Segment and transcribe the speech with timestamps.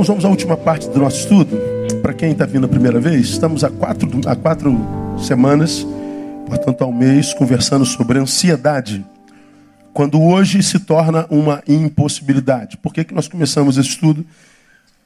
[0.00, 1.60] Irmãos, vamos à última parte do nosso estudo.
[2.00, 4.74] Para quem está vindo a primeira vez, estamos há quatro, há quatro
[5.18, 5.86] semanas,
[6.46, 9.04] portanto, ao mês, conversando sobre ansiedade.
[9.92, 12.78] Quando hoje se torna uma impossibilidade.
[12.78, 14.24] Por que, que nós começamos esse estudo?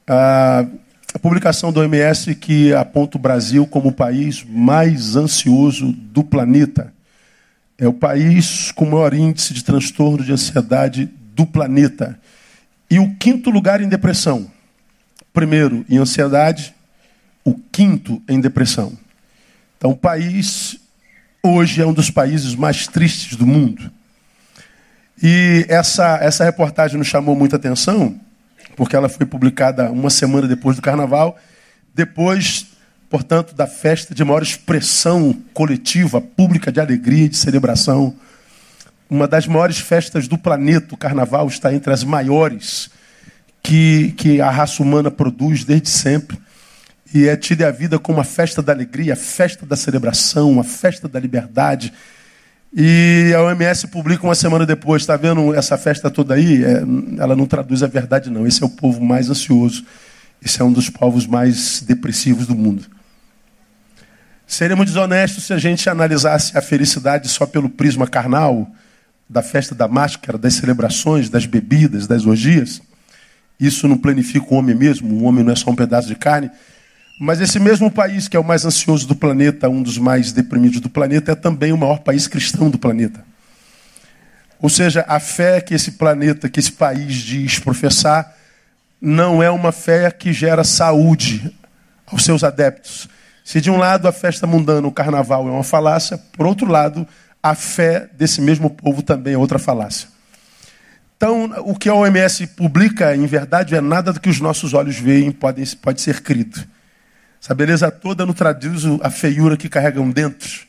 [0.07, 0.65] A,
[1.13, 6.93] a publicação do OMS que aponta o Brasil como o país mais ansioso do planeta.
[7.77, 12.17] É o país com maior índice de transtorno de ansiedade do planeta.
[12.89, 14.54] E o quinto lugar em depressão
[15.35, 16.73] primeiro em ansiedade,
[17.43, 18.97] o quinto em depressão.
[19.77, 20.79] Então, o país
[21.43, 23.91] hoje é um dos países mais tristes do mundo.
[25.21, 28.19] E essa, essa reportagem nos chamou muita atenção,
[28.75, 31.37] porque ela foi publicada uma semana depois do carnaval,
[31.93, 32.65] depois,
[33.09, 38.15] portanto, da festa de maior expressão coletiva, pública de alegria de celebração.
[39.09, 42.89] Uma das maiores festas do planeta, o carnaval está entre as maiores
[43.65, 46.37] que, que a raça humana produz desde sempre.
[47.11, 50.63] E é tida a vida como a festa da alegria, a festa da celebração, a
[50.63, 51.91] festa da liberdade.
[52.71, 56.63] E a OMS publica uma semana depois, está vendo essa festa toda aí?
[56.63, 56.83] É,
[57.17, 58.45] ela não traduz a verdade, não.
[58.45, 59.83] Esse é o povo mais ansioso.
[60.43, 62.85] Esse é um dos povos mais depressivos do mundo.
[64.45, 68.69] Seríamos desonestos se a gente analisasse a felicidade só pelo prisma carnal,
[69.27, 72.79] da festa da máscara, das celebrações, das bebidas, das orgias.
[73.59, 76.51] Isso não planifica o homem mesmo, o homem não é só um pedaço de carne.
[77.19, 80.81] Mas esse mesmo país, que é o mais ansioso do planeta, um dos mais deprimidos
[80.81, 83.23] do planeta, é também o maior país cristão do planeta.
[84.61, 88.35] Ou seja, a fé que esse planeta, que esse país diz professar,
[88.99, 91.53] não é uma fé que gera saúde
[92.05, 93.07] aos seus adeptos.
[93.43, 97.07] Se de um lado a festa mundana, o carnaval é uma falácia, por outro lado,
[97.41, 100.14] a fé desse mesmo povo também é outra falácia.
[101.17, 104.97] Então, o que a OMS publica, em verdade, é nada do que os nossos olhos
[104.97, 106.61] veem pode, pode ser crido.
[107.41, 110.65] Essa beleza toda não traduz a feiura que carregam dentro.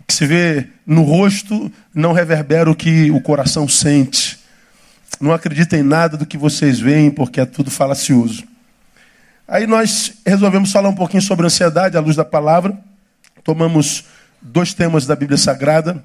[0.00, 4.38] O que se vê no rosto não reverbera o que o coração sente.
[5.20, 8.44] Não acredita em nada do que vocês veem, porque é tudo falacioso.
[9.46, 12.78] Aí nós resolvemos falar um pouquinho sobre ansiedade à luz da palavra.
[13.42, 14.04] Tomamos
[14.40, 16.04] dois temas da Bíblia Sagrada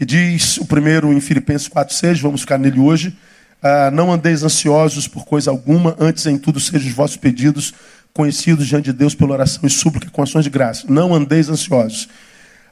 [0.00, 3.14] que diz o primeiro em Filipenses 4,6, vamos ficar nele hoje.
[3.62, 7.74] Ah, não andeis ansiosos por coisa alguma, antes em tudo sejam os vossos pedidos
[8.14, 10.86] conhecidos diante de Deus pela oração e súplica com ações de graça.
[10.88, 12.08] Não andeis ansiosos.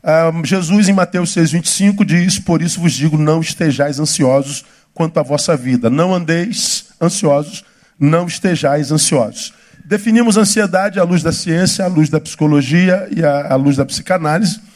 [0.02, 5.22] Ah, Jesus, em Mateus 6,25, diz: Por isso vos digo, não estejais ansiosos quanto à
[5.22, 5.90] vossa vida.
[5.90, 7.62] Não andeis ansiosos,
[8.00, 9.52] não estejais ansiosos.
[9.84, 14.66] Definimos ansiedade à luz da ciência, à luz da psicologia e à luz da psicanálise.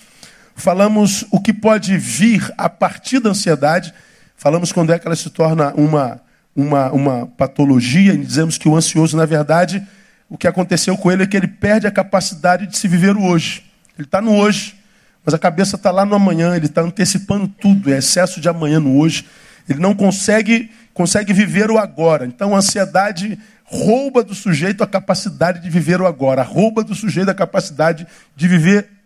[0.63, 3.93] Falamos o que pode vir a partir da ansiedade.
[4.37, 6.21] Falamos quando é que ela se torna uma,
[6.55, 8.15] uma, uma patologia.
[8.15, 9.85] E dizemos que o ansioso, na verdade,
[10.31, 13.25] o que aconteceu com ele é que ele perde a capacidade de se viver o
[13.25, 13.65] hoje.
[13.99, 14.77] Ele está no hoje,
[15.25, 16.55] mas a cabeça está lá no amanhã.
[16.55, 17.93] Ele está antecipando tudo.
[17.93, 19.27] É excesso de amanhã no hoje.
[19.69, 22.25] Ele não consegue, consegue viver o agora.
[22.25, 27.31] Então a ansiedade rouba do sujeito a capacidade de viver o agora, rouba do sujeito
[27.31, 28.07] a capacidade
[28.37, 29.02] de viver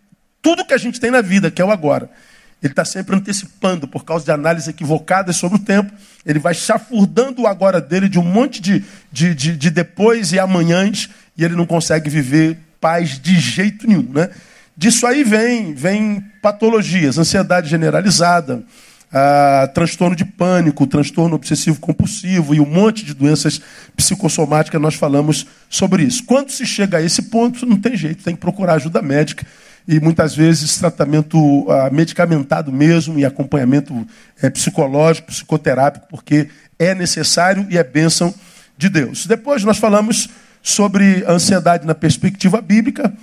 [0.47, 2.09] tudo que a gente tem na vida, que é o agora.
[2.63, 5.91] Ele está sempre antecipando, por causa de análises equivocadas sobre o tempo.
[6.25, 8.81] Ele vai chafurdando o agora dele de um monte de,
[9.11, 14.09] de, de, de depois e amanhãs, e ele não consegue viver paz de jeito nenhum.
[14.09, 14.29] Né?
[14.77, 18.63] Disso aí vem, vem patologias, ansiedade generalizada,
[19.11, 23.61] ah, transtorno de pânico, transtorno obsessivo compulsivo e um monte de doenças
[23.97, 26.23] psicossomáticas, nós falamos sobre isso.
[26.23, 29.45] Quando se chega a esse ponto, não tem jeito, tem que procurar ajuda médica
[29.87, 34.05] e muitas vezes tratamento uh, medicamentado mesmo e acompanhamento
[34.41, 38.33] é, psicológico, psicoterápico, porque é necessário e é bênção
[38.77, 39.25] de Deus.
[39.25, 40.29] Depois nós falamos
[40.61, 43.13] sobre ansiedade na perspectiva bíblica,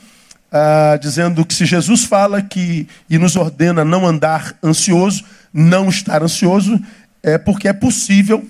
[0.51, 6.23] uh, dizendo que se Jesus fala que e nos ordena não andar ansioso, não estar
[6.23, 6.81] ansioso,
[7.23, 8.43] é porque é possível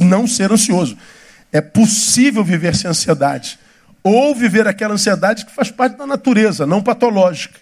[0.00, 0.96] não ser ansioso.
[1.52, 3.56] É possível viver sem ansiedade
[4.08, 7.58] ou viver aquela ansiedade que faz parte da natureza, não patológica.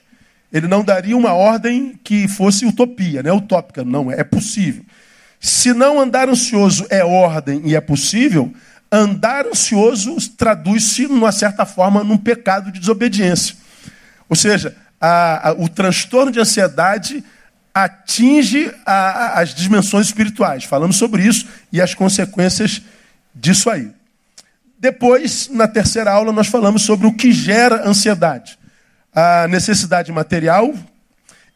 [0.52, 3.32] Ele não daria uma ordem que fosse utopia, né?
[3.32, 3.82] utópica.
[3.82, 4.84] Não, é possível.
[5.40, 8.52] Se não andar ansioso é ordem e é possível,
[8.92, 13.56] andar ansioso traduz-se, numa certa forma, num pecado de desobediência.
[14.28, 17.24] Ou seja, a, a, o transtorno de ansiedade
[17.72, 20.64] atinge a, as dimensões espirituais.
[20.64, 22.82] Falamos sobre isso e as consequências
[23.34, 23.90] disso aí.
[24.84, 28.58] Depois, na terceira aula, nós falamos sobre o que gera ansiedade.
[29.14, 30.74] A necessidade material,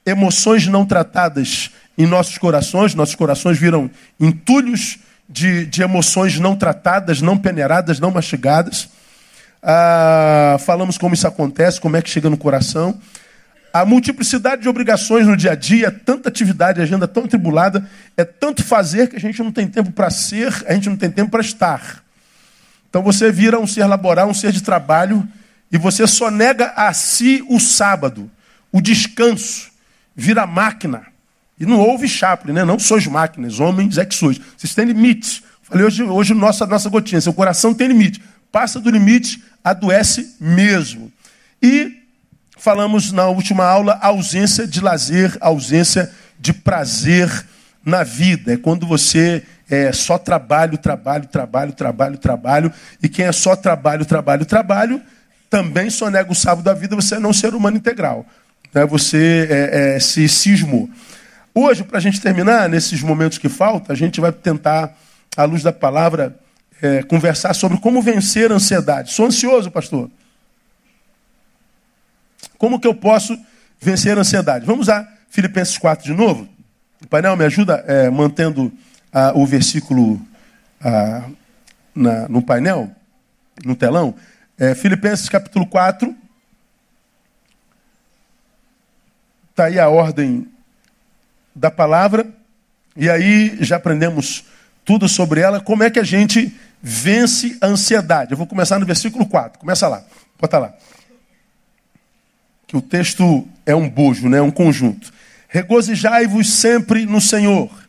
[0.07, 7.21] emoções não tratadas em nossos corações, nossos corações viram entulhos de, de emoções não tratadas,
[7.21, 8.89] não peneiradas, não mastigadas.
[9.63, 12.99] Ah, falamos como isso acontece, como é que chega no coração.
[13.75, 17.87] A multiplicidade de obrigações no dia a dia, tanta atividade, agenda tão atribulada,
[18.17, 21.11] é tanto fazer que a gente não tem tempo para ser, a gente não tem
[21.11, 22.08] tempo para estar.
[22.89, 25.27] Então você vira um ser laboral, um ser de trabalho,
[25.71, 28.31] e você só nega a si o sábado,
[28.73, 29.71] o descanso,
[30.17, 31.07] vira máquina.
[31.61, 32.65] E não houve Chaplin, né?
[32.65, 34.41] Não sois máquinas, homens é que sois.
[34.57, 35.43] Vocês têm limites.
[35.63, 38.23] Falei hoje, hoje nossa, nossa gotinha, seu coração tem limite.
[38.51, 41.13] Passa do limite, adoece mesmo.
[41.63, 42.03] E
[42.57, 47.47] falamos na última aula ausência de lazer, ausência de prazer
[47.85, 48.55] na vida.
[48.55, 52.73] É quando você é só trabalho, trabalho, trabalho, trabalho, trabalho.
[53.03, 55.03] E quem é só trabalho, trabalho, trabalho,
[55.51, 58.25] também só nega o sábado da vida, você é não ser humano integral.
[58.73, 58.87] Né?
[58.87, 60.89] Você é, é, se cismou.
[61.55, 64.97] Hoje, para a gente terminar, nesses momentos que faltam, a gente vai tentar,
[65.37, 66.39] à luz da palavra,
[66.81, 69.13] é, conversar sobre como vencer a ansiedade.
[69.13, 70.11] Sou ansioso, pastor.
[72.57, 73.39] Como que eu posso
[73.81, 74.65] vencer a ansiedade?
[74.65, 76.49] Vamos a Filipenses 4 de novo.
[77.03, 78.73] O painel me ajuda é, mantendo
[79.19, 80.21] ah, o versículo
[80.81, 81.29] ah,
[81.93, 82.91] na, no painel,
[83.65, 84.15] no telão.
[84.57, 86.15] É, Filipenses capítulo 4.
[89.51, 90.47] Está aí a ordem
[91.53, 92.27] da palavra.
[92.97, 94.45] E aí já aprendemos
[94.85, 95.61] tudo sobre ela.
[95.61, 98.33] Como é que a gente vence a ansiedade?
[98.33, 99.59] Eu vou começar no versículo 4.
[99.59, 100.05] Começa lá.
[100.41, 100.75] Bota lá.
[102.69, 104.41] Que o texto é um bojo, né?
[104.41, 105.13] um conjunto.
[105.49, 107.88] Regozijai-vos sempre no Senhor.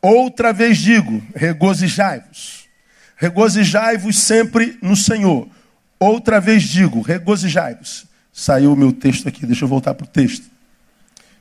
[0.00, 2.66] Outra vez digo, regozijai-vos.
[3.16, 5.48] Regozijai-vos sempre no Senhor.
[5.98, 8.06] Outra vez digo, regozijai-vos.
[8.32, 10.46] Saiu o meu texto aqui, deixa eu voltar para o texto.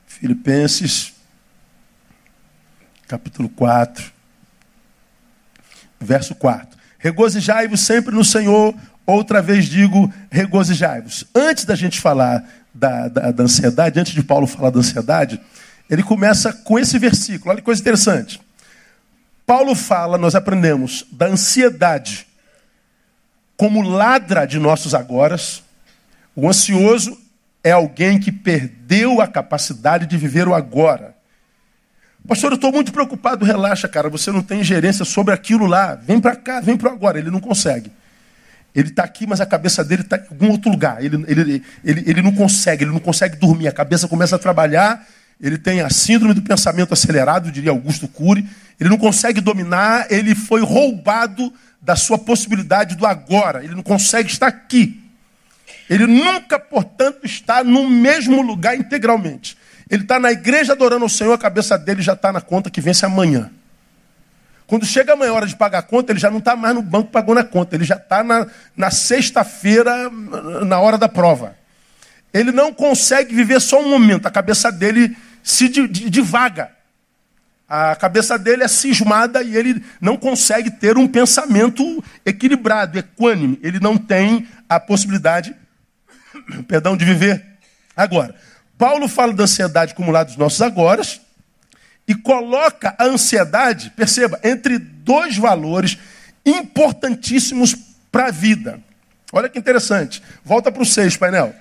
[0.07, 1.13] Filipenses,
[3.07, 4.11] capítulo 4,
[5.99, 6.77] verso 4.
[6.97, 8.75] Regozijai-vos sempre no Senhor,
[9.05, 11.25] outra vez digo, regozijai-vos.
[11.35, 12.43] Antes da gente falar
[12.73, 15.39] da, da, da, ansiedade, antes de Paulo falar da ansiedade,
[15.87, 17.51] ele começa com esse versículo.
[17.51, 18.41] Olha que coisa interessante.
[19.47, 22.27] Paulo fala, nós aprendemos, da ansiedade
[23.55, 25.63] como ladra de nossos agoras.
[26.35, 27.17] O ansioso
[27.63, 31.15] é alguém que perdeu a capacidade de viver o agora.
[32.27, 33.45] Pastor, eu estou muito preocupado.
[33.45, 34.09] Relaxa, cara.
[34.09, 35.95] Você não tem gerência sobre aquilo lá.
[35.95, 37.17] Vem para cá, vem para agora.
[37.17, 37.89] Ele não consegue.
[38.75, 41.01] Ele está aqui, mas a cabeça dele está em algum outro lugar.
[41.01, 43.69] Ele, ele, ele, ele não consegue, ele não consegue dormir.
[43.69, 45.07] A cabeça começa a trabalhar.
[45.39, 48.45] Ele tem a síndrome do pensamento acelerado, diria Augusto Cury.
[48.79, 50.07] Ele não consegue dominar.
[50.09, 53.63] Ele foi roubado da sua possibilidade do agora.
[53.63, 55.03] Ele não consegue estar aqui.
[55.89, 59.57] Ele nunca, portanto, está no mesmo lugar integralmente.
[59.89, 62.81] Ele está na igreja adorando o Senhor, a cabeça dele já está na conta que
[62.81, 63.49] vence amanhã.
[64.65, 66.81] Quando chega amanhã a hora de pagar a conta, ele já não está mais no
[66.81, 67.75] banco pagando a conta.
[67.75, 70.09] Ele já está na, na sexta-feira,
[70.65, 71.55] na hora da prova.
[72.33, 74.25] Ele não consegue viver só um momento.
[74.25, 75.15] A cabeça dele
[75.47, 76.69] se divaga.
[77.69, 83.57] A cabeça dele é cismada e ele não consegue ter um pensamento equilibrado, equânime.
[83.63, 85.55] Ele não tem a possibilidade,
[86.67, 87.45] perdão, de viver
[87.95, 88.35] agora.
[88.77, 91.01] Paulo fala da ansiedade acumulada dos nossos agora
[92.05, 95.97] e coloca a ansiedade, perceba, entre dois valores
[96.45, 97.73] importantíssimos
[98.11, 98.81] para a vida.
[99.31, 100.21] Olha que interessante.
[100.43, 101.55] Volta para o 6, painel.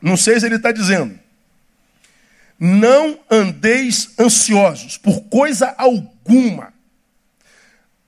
[0.00, 1.27] No 6 ele está dizendo:
[2.58, 6.72] não andeis ansiosos por coisa alguma.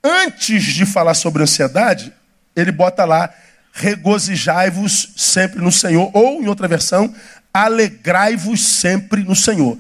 [0.03, 2.13] Antes de falar sobre ansiedade,
[2.57, 3.33] ele bota lá:
[3.73, 7.15] regozijai-vos sempre no Senhor, ou em outra versão,
[7.53, 9.79] alegrai-vos sempre no Senhor.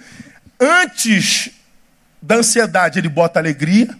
[0.60, 1.50] Antes
[2.20, 3.96] da ansiedade, ele bota alegria,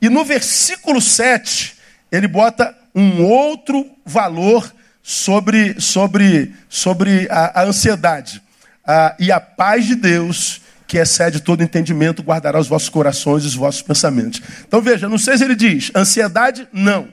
[0.00, 1.76] e no versículo 7,
[2.10, 4.70] ele bota um outro valor
[5.02, 8.42] sobre, sobre, sobre a, a ansiedade.
[8.84, 13.46] Ah, e a paz de Deus, que excede todo entendimento, guardará os vossos corações e
[13.46, 14.42] os vossos pensamentos.
[14.66, 17.08] Então veja, no 6 ele diz, ansiedade, não.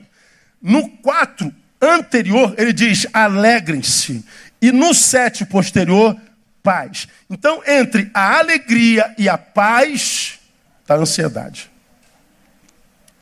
[0.60, 4.24] No 4 anterior, ele diz, alegrem-se.
[4.60, 6.14] E no 7 posterior,
[6.62, 7.08] paz.
[7.28, 10.38] Então, entre a alegria e a paz,
[10.82, 11.70] está a ansiedade.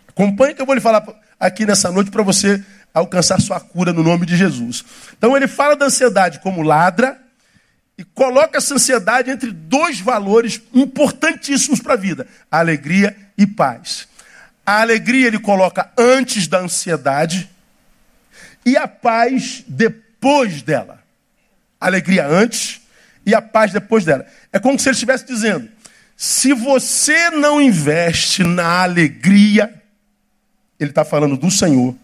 [0.08, 1.06] Acompanhe que eu vou lhe falar
[1.38, 2.60] aqui nessa noite para você
[2.92, 4.84] alcançar sua cura no nome de Jesus.
[5.16, 7.20] Então, ele fala da ansiedade como ladra,
[7.98, 14.06] e coloca essa ansiedade entre dois valores importantíssimos para a vida: alegria e paz.
[14.64, 17.50] A alegria ele coloca antes da ansiedade
[18.64, 21.02] e a paz depois dela.
[21.80, 22.80] Alegria antes
[23.26, 24.26] e a paz depois dela.
[24.52, 25.68] É como se ele estivesse dizendo:
[26.16, 29.74] se você não investe na alegria,
[30.78, 31.96] ele está falando do Senhor.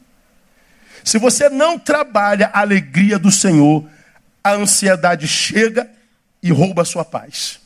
[1.04, 3.86] Se você não trabalha a alegria do Senhor,
[4.44, 5.90] a ansiedade chega
[6.42, 7.60] e rouba a sua paz.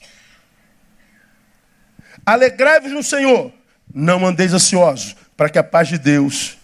[2.25, 3.53] Alegrai-vos no Senhor,
[3.93, 6.57] não andeis ansiosos, para que a paz de Deus.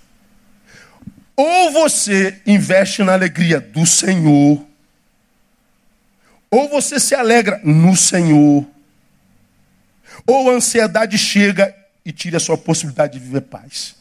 [1.37, 4.65] Ou você investe na alegria do Senhor,
[6.49, 8.65] ou você se alegra no Senhor,
[10.25, 13.97] ou a ansiedade chega e tira a sua possibilidade de viver paz.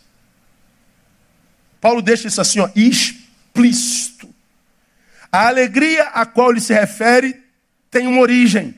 [1.81, 4.32] Paulo deixa isso assim, ó, explícito.
[5.33, 7.41] A alegria a qual ele se refere
[7.89, 8.75] tem uma origem.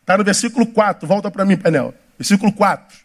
[0.00, 1.06] Está no versículo 4.
[1.06, 1.94] Volta para mim, Penel.
[2.18, 2.96] Versículo 4.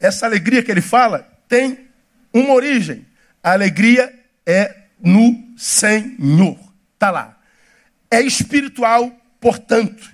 [0.00, 1.86] Essa alegria que ele fala tem
[2.32, 3.06] uma origem.
[3.40, 4.12] A alegria
[4.44, 6.58] é no Senhor.
[6.94, 7.38] Está lá.
[8.10, 10.10] É espiritual, portanto.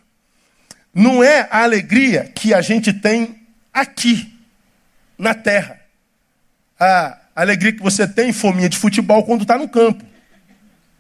[0.93, 4.39] Não é a alegria que a gente tem aqui,
[5.17, 5.81] na terra.
[6.79, 10.12] A alegria que você tem, fominha de futebol, quando está no campo.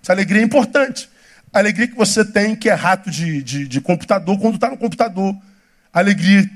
[0.02, 1.08] Essa alegria é importante.
[1.52, 4.76] A alegria que você tem, que é rato de, de, de computador, quando está no
[4.76, 5.36] computador.
[5.92, 6.48] A alegria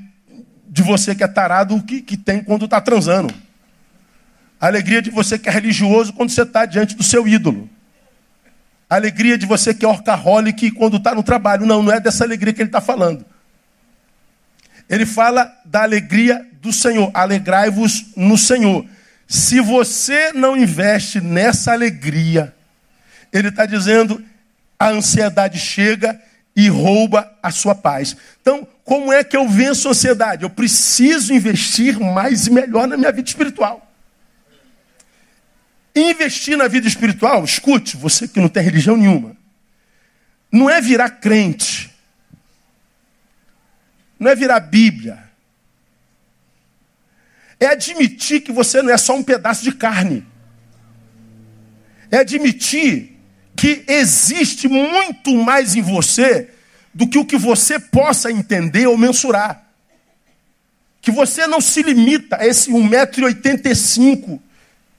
[0.69, 3.33] de você que é tarado, que, que tem quando está transando.
[4.61, 7.69] A alegria de você que é religioso, quando você está diante do seu ídolo.
[8.89, 11.67] A alegria de você que é orcaholic quando está no trabalho.
[11.67, 13.25] Não, não é dessa alegria que ele está falando.
[14.89, 17.11] Ele fala da alegria do Senhor.
[17.13, 18.87] Alegrai-vos no Senhor.
[19.29, 22.56] Se você não investe nessa alegria,
[23.37, 24.23] ele está dizendo,
[24.79, 26.21] a ansiedade chega
[26.55, 28.17] e rouba a sua paz.
[28.41, 30.43] Então, como é que eu venço a ansiedade?
[30.43, 33.83] Eu preciso investir mais e melhor na minha vida espiritual.
[35.95, 39.37] Investir na vida espiritual, escute, você que não tem religião nenhuma,
[40.53, 41.91] não é virar crente,
[44.19, 45.25] não é virar Bíblia,
[47.59, 50.27] é admitir que você não é só um pedaço de carne,
[52.11, 53.16] é admitir
[53.57, 56.51] que existe muito mais em você
[56.93, 59.65] do que o que você possa entender ou mensurar.
[61.01, 64.41] Que você não se limita a esse 1,85m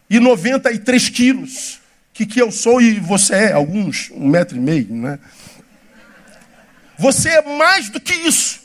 [0.09, 1.79] e 93 quilos,
[2.13, 5.19] que, que eu sou e você é, alguns, um metro e meio, né?
[6.97, 8.61] Você é mais do que isso.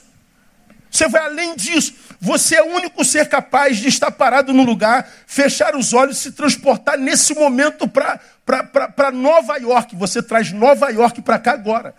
[0.90, 1.94] Você vai além disso.
[2.20, 6.32] Você é o único ser capaz de estar parado no lugar, fechar os olhos, se
[6.32, 8.20] transportar nesse momento para
[9.12, 9.96] Nova York.
[9.96, 11.94] Você traz Nova York para cá agora.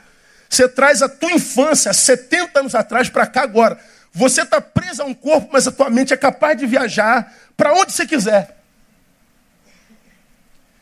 [0.50, 3.80] Você traz a tua infância, 70 anos atrás, para cá agora.
[4.12, 7.74] Você está preso a um corpo, mas a tua mente é capaz de viajar para
[7.74, 8.58] onde você quiser.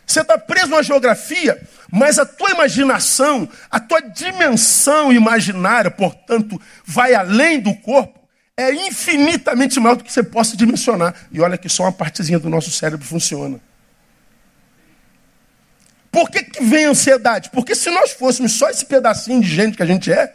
[0.05, 7.13] Você está preso numa geografia, mas a tua imaginação, a tua dimensão imaginária, portanto, vai
[7.15, 8.19] além do corpo,
[8.57, 11.15] é infinitamente maior do que você possa dimensionar.
[11.31, 13.57] E olha que só uma partezinha do nosso cérebro funciona.
[16.11, 17.49] Por que, que vem a ansiedade?
[17.49, 20.33] Porque se nós fôssemos só esse pedacinho de gente que a gente é,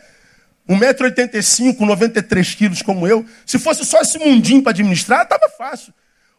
[0.69, 5.93] 1,85m, 93 quilos como eu, se fosse só esse mundinho para administrar, estava fácil.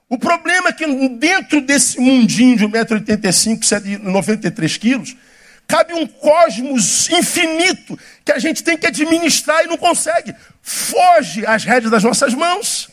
[0.09, 5.15] O problema é que dentro desse mundinho de 1,85m, é 93 quilos,
[5.67, 10.33] cabe um cosmos infinito que a gente tem que administrar e não consegue.
[10.61, 12.89] Foge às rédeas das nossas mãos.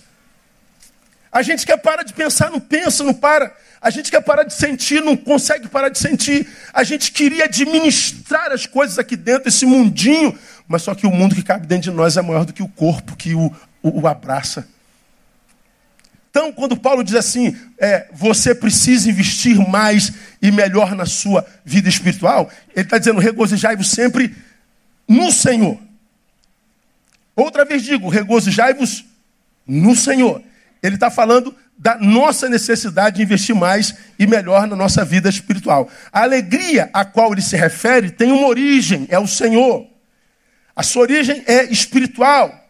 [1.34, 3.52] A gente quer parar de pensar, não pensa, não para.
[3.82, 6.46] A gente quer parar de sentir, não consegue parar de sentir.
[6.72, 10.38] A gente queria administrar as coisas aqui dentro, esse mundinho,
[10.68, 12.68] mas só que o mundo que cabe dentro de nós é maior do que o
[12.68, 14.68] corpo que o, o, o abraça.
[16.30, 21.88] Então, quando Paulo diz assim, é, você precisa investir mais e melhor na sua vida
[21.88, 24.32] espiritual, ele está dizendo, regozijai-vos sempre
[25.08, 25.80] no Senhor.
[27.34, 29.04] Outra vez digo, regozijai-vos
[29.66, 30.40] no Senhor.
[30.84, 35.88] Ele está falando da nossa necessidade de investir mais e melhor na nossa vida espiritual.
[36.12, 39.86] A alegria a qual ele se refere tem uma origem, é o Senhor.
[40.76, 42.68] A sua origem é espiritual.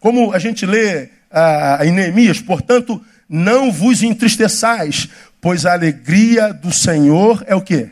[0.00, 5.08] Como a gente lê ah, em Neemias, portanto, não vos entristeçais,
[5.40, 7.88] pois a alegria do Senhor é o que?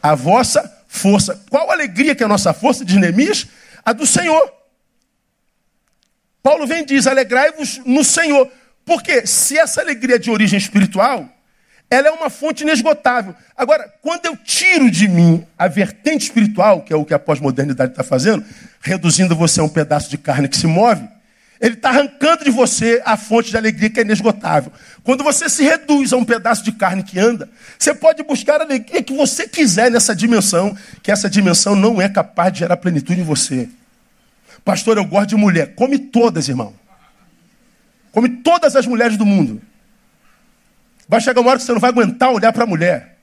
[0.00, 1.42] A vossa força.
[1.50, 3.48] Qual alegria que é a nossa força, de Neemias?
[3.84, 4.55] A do Senhor.
[6.46, 8.48] Paulo vem e diz: alegrai-vos no Senhor.
[8.84, 11.28] Porque se essa alegria é de origem espiritual,
[11.90, 13.34] ela é uma fonte inesgotável.
[13.56, 17.90] Agora, quando eu tiro de mim a vertente espiritual, que é o que a pós-modernidade
[17.90, 18.44] está fazendo,
[18.80, 21.08] reduzindo você a um pedaço de carne que se move,
[21.60, 24.70] ele está arrancando de você a fonte de alegria que é inesgotável.
[25.02, 28.64] Quando você se reduz a um pedaço de carne que anda, você pode buscar a
[28.64, 33.20] alegria que você quiser nessa dimensão, que essa dimensão não é capaz de gerar plenitude
[33.20, 33.68] em você.
[34.66, 35.76] Pastor, eu gosto de mulher.
[35.76, 36.74] Come todas, irmão.
[38.10, 39.62] Come todas as mulheres do mundo.
[41.08, 43.16] Vai chegar uma hora que você não vai aguentar olhar para a mulher.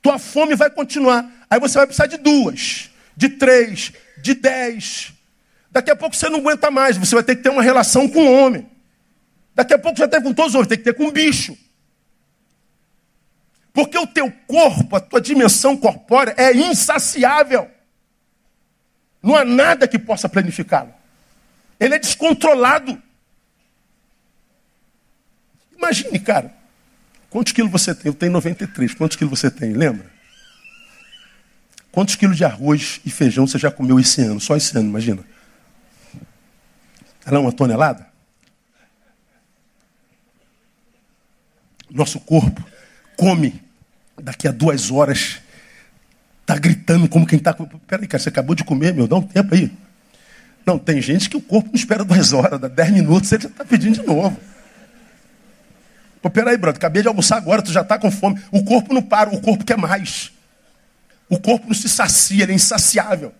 [0.00, 1.30] Tua fome vai continuar.
[1.50, 5.12] Aí você vai precisar de duas, de três, de dez.
[5.70, 8.20] Daqui a pouco você não aguenta mais, você vai ter que ter uma relação com
[8.20, 8.66] o homem.
[9.54, 11.54] Daqui a pouco vai ter com todos os homens, tem que ter com um bicho.
[13.70, 17.75] Porque o teu corpo, a tua dimensão corpórea é insaciável.
[19.26, 20.94] Não há nada que possa planificá-lo.
[21.80, 23.02] Ele é descontrolado.
[25.76, 26.54] Imagine, cara,
[27.28, 28.06] quantos quilos você tem?
[28.06, 28.94] Eu tenho 93.
[28.94, 29.72] Quantos quilos você tem?
[29.72, 30.08] Lembra?
[31.90, 34.40] Quantos quilos de arroz e feijão você já comeu esse ano?
[34.40, 35.24] Só esse ano, imagina.
[37.24, 38.06] Ela é uma tonelada?
[41.90, 42.64] Nosso corpo
[43.16, 43.60] come
[44.16, 45.40] daqui a duas horas.
[46.46, 47.52] Está gritando como quem está.
[47.88, 49.68] Peraí, cara, você acabou de comer, meu, dá um tempo aí.
[50.64, 53.48] Não, tem gente que o corpo não espera duas horas, dá dez minutos, você já
[53.48, 54.40] está pedindo de novo.
[56.22, 58.40] Pô, peraí, brother, acabei de almoçar agora, tu já está com fome.
[58.52, 60.30] O corpo não para, o corpo quer mais.
[61.28, 63.34] O corpo não se sacia, ele é insaciável.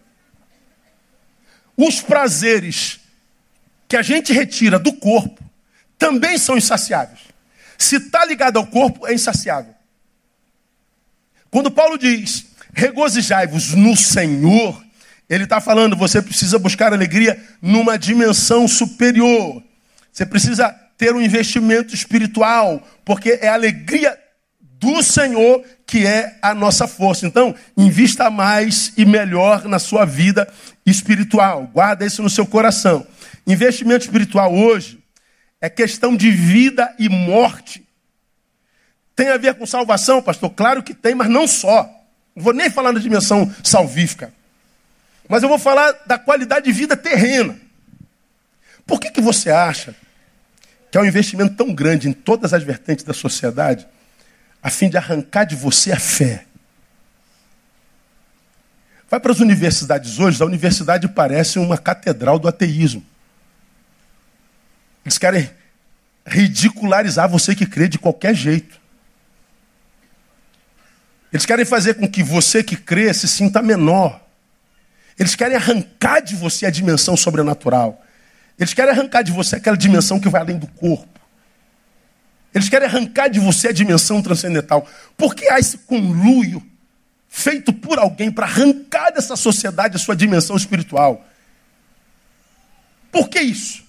[1.76, 2.98] Os prazeres
[3.86, 5.44] que a gente retira do corpo
[5.96, 7.20] também são insaciáveis.
[7.78, 9.76] Se está ligado ao corpo, é insaciável.
[11.52, 12.46] Quando Paulo diz,
[12.76, 14.84] regozijai-vos no Senhor,
[15.30, 19.62] ele está falando, você precisa buscar alegria numa dimensão superior.
[20.12, 20.68] Você precisa
[20.98, 24.16] ter um investimento espiritual, porque é a alegria
[24.60, 27.26] do Senhor que é a nossa força.
[27.26, 30.46] Então, invista mais e melhor na sua vida
[30.84, 31.70] espiritual.
[31.72, 33.06] Guarda isso no seu coração.
[33.46, 34.98] Investimento espiritual hoje
[35.60, 37.86] é questão de vida e morte.
[39.14, 40.50] Tem a ver com salvação, pastor?
[40.50, 41.95] Claro que tem, mas não só.
[42.36, 44.30] Não vou nem falar na dimensão salvífica.
[45.26, 47.58] Mas eu vou falar da qualidade de vida terrena.
[48.86, 49.96] Por que, que você acha
[50.90, 53.88] que é um investimento tão grande em todas as vertentes da sociedade,
[54.62, 56.44] a fim de arrancar de você a fé?
[59.08, 63.04] Vai para as universidades hoje, a universidade parece uma catedral do ateísmo.
[65.04, 65.48] Eles querem
[66.26, 68.80] ridicularizar você que crê de qualquer jeito.
[71.32, 74.24] Eles querem fazer com que você que crê se sinta menor.
[75.18, 78.02] Eles querem arrancar de você a dimensão sobrenatural.
[78.58, 81.20] Eles querem arrancar de você aquela dimensão que vai além do corpo.
[82.54, 84.88] Eles querem arrancar de você a dimensão transcendental.
[85.16, 86.62] Por que há esse conluio
[87.28, 91.26] feito por alguém para arrancar dessa sociedade a sua dimensão espiritual?
[93.12, 93.84] Por que isso?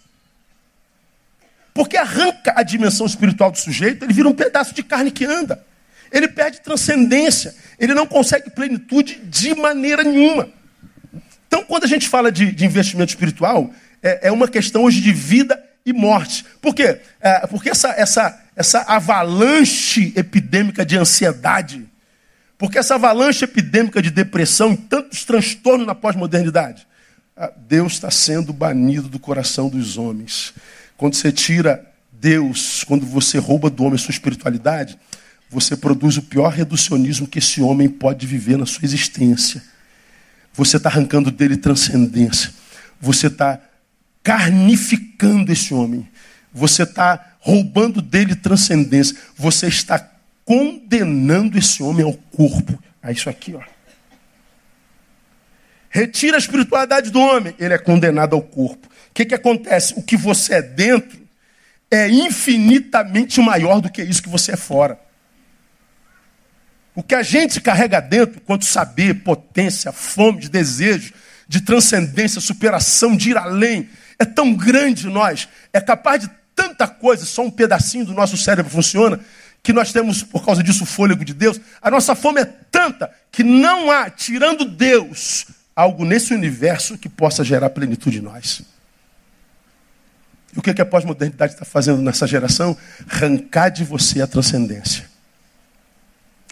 [1.73, 5.63] Porque arranca a dimensão espiritual do sujeito, ele vira um pedaço de carne que anda.
[6.11, 7.55] Ele perde transcendência.
[7.79, 10.49] Ele não consegue plenitude de maneira nenhuma.
[11.47, 13.71] Então, quando a gente fala de, de investimento espiritual,
[14.03, 16.45] é, é, uma questão hoje de vida e morte.
[16.61, 16.99] Por quê?
[17.21, 21.87] É, porque essa, essa, essa avalanche epidêmica de ansiedade,
[22.57, 26.85] porque essa avalanche epidêmica de depressão e tantos transtornos na pós-modernidade,
[27.35, 30.53] ah, Deus está sendo banido do coração dos homens.
[30.97, 34.97] Quando você tira Deus, quando você rouba do homem a sua espiritualidade,
[35.49, 39.63] você produz o pior reducionismo que esse homem pode viver na sua existência.
[40.53, 42.51] Você está arrancando dele transcendência.
[42.99, 43.61] Você está
[44.21, 46.07] carnificando esse homem.
[46.51, 49.15] Você está roubando dele transcendência.
[49.37, 49.99] Você está
[50.43, 52.81] condenando esse homem ao corpo.
[53.01, 53.61] É isso aqui, ó.
[55.89, 58.87] Retira a espiritualidade do homem, ele é condenado ao corpo.
[58.87, 59.93] O que, que acontece?
[59.97, 61.17] O que você é dentro
[61.89, 64.99] é infinitamente maior do que isso que você é fora.
[66.97, 71.13] O que a gente carrega dentro, quanto saber, potência, fome de desejo,
[71.47, 77.23] de transcendência, superação, de ir além, é tão grande nós, é capaz de tanta coisa,
[77.23, 79.19] só um pedacinho do nosso cérebro funciona,
[79.61, 81.61] que nós temos, por causa disso, o fôlego de Deus.
[81.83, 87.43] A nossa fome é tanta que não há, tirando Deus, algo nesse universo que possa
[87.43, 88.63] gerar plenitude em nós.
[90.51, 92.75] E o que, a pós-modernidade está fazendo nessa geração?
[93.07, 95.16] Arrancar de você a transcendência.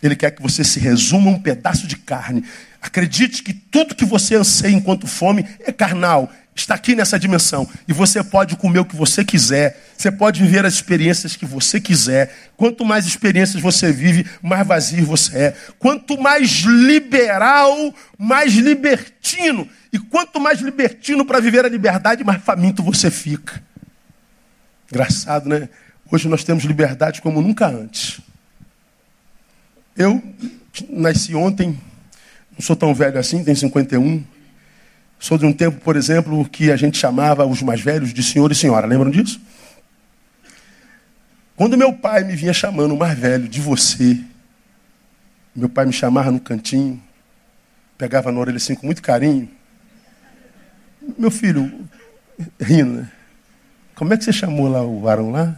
[0.02, 2.44] Ele quer que você se resuma um pedaço de carne.
[2.82, 6.32] Acredite que tudo que você anseia enquanto fome é carnal.
[6.56, 7.68] Está aqui nessa dimensão.
[7.88, 9.78] E você pode comer o que você quiser.
[9.98, 12.34] Você pode viver as experiências que você quiser.
[12.56, 15.58] Quanto mais experiências você vive, mais vazio você é.
[15.78, 19.68] Quanto mais liberal, mais libertino.
[19.92, 23.62] E quanto mais libertino para viver a liberdade, mais faminto você fica.
[24.90, 25.68] Engraçado, né?
[26.10, 28.22] Hoje nós temos liberdade como nunca antes.
[29.98, 30.22] Eu
[30.90, 31.80] nasci ontem,
[32.52, 34.24] não sou tão velho assim, tenho 51.
[35.18, 38.52] Sou de um tempo, por exemplo, que a gente chamava os mais velhos de senhor
[38.52, 38.86] e senhora.
[38.86, 39.40] Lembram disso?
[41.56, 44.20] Quando meu pai me vinha chamando, o mais velho, de você,
[45.56, 47.02] meu pai me chamava no cantinho,
[47.98, 49.50] pegava na orelha assim com muito carinho.
[51.18, 51.88] Meu filho,
[52.60, 53.12] rindo, né?
[53.96, 55.58] Como é que você chamou lá o varão lá?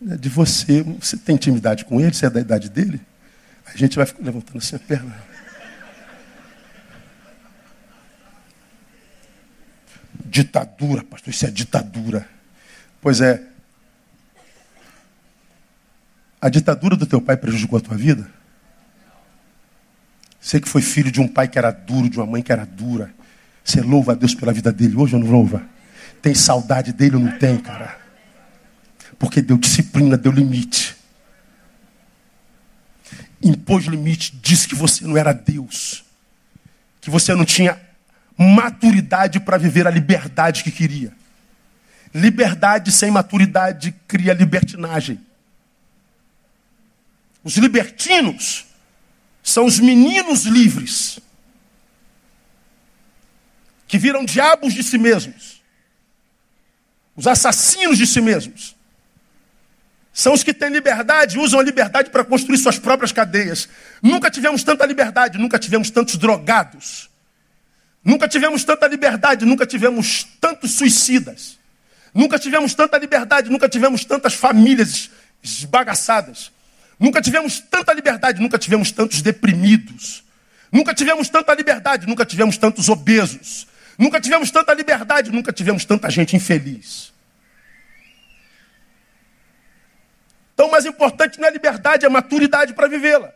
[0.00, 0.82] De você.
[0.82, 2.14] Você tem intimidade com ele?
[2.14, 3.00] Você é da idade dele?
[3.66, 5.30] A gente vai levantando assim a perna.
[10.24, 12.26] Ditadura, pastor, isso é ditadura.
[13.00, 13.42] Pois é.
[16.40, 18.30] A ditadura do teu pai prejudicou a tua vida?
[20.40, 22.64] Sei que foi filho de um pai que era duro, de uma mãe que era
[22.64, 23.12] dura.
[23.62, 25.62] Você louva a Deus pela vida dele hoje ou não louva?
[26.22, 27.99] Tem saudade dele ou não tem, cara?
[29.20, 30.96] Porque deu disciplina, deu limite.
[33.42, 36.02] Impôs limite, disse que você não era Deus.
[37.02, 37.78] Que você não tinha
[38.34, 41.12] maturidade para viver a liberdade que queria.
[42.14, 45.20] Liberdade sem maturidade cria libertinagem.
[47.44, 48.64] Os libertinos
[49.42, 51.20] são os meninos livres
[53.86, 55.60] que viram diabos de si mesmos,
[57.14, 58.79] os assassinos de si mesmos.
[60.20, 63.66] São os que têm liberdade, usam a liberdade para construir suas próprias cadeias.
[64.02, 67.08] Nunca tivemos tanta liberdade, nunca tivemos tantos drogados.
[68.04, 71.58] Nunca tivemos tanta liberdade, nunca tivemos tantos suicidas.
[72.12, 75.08] Nunca tivemos tanta liberdade, nunca tivemos tantas famílias
[75.42, 76.52] esbagaçadas.
[76.98, 80.22] Nunca tivemos tanta liberdade, nunca tivemos tantos deprimidos.
[80.70, 83.66] Nunca tivemos tanta liberdade, nunca tivemos tantos obesos.
[83.96, 87.10] Nunca tivemos tanta liberdade, nunca tivemos tanta gente infeliz.
[90.60, 93.32] Então, mais importante não é liberdade, é maturidade para vivê-la.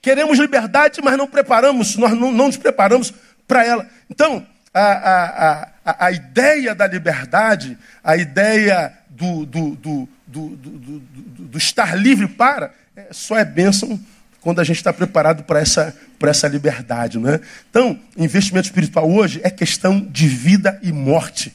[0.00, 3.12] Queremos liberdade, mas não preparamos, nós não, não nos preparamos
[3.46, 3.86] para ela.
[4.08, 11.94] Então, a, a, a, a, ideia da liberdade, a ideia do, do, do, do, estar
[11.94, 14.00] livre para, é, só é bênção
[14.40, 17.18] quando a gente está preparado para essa, essa liberdade.
[17.18, 17.38] Não é?
[17.68, 21.54] Então, investimento espiritual hoje é questão de vida e morte.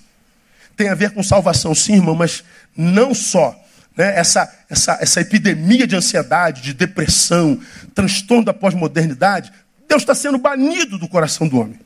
[0.78, 2.44] Tem a ver com salvação, sim, irmão, mas
[2.76, 3.60] não só
[3.96, 7.60] né, essa, essa, essa epidemia de ansiedade, de depressão,
[7.94, 9.52] transtorno da pós-modernidade,
[9.88, 11.80] Deus está sendo banido do coração do homem.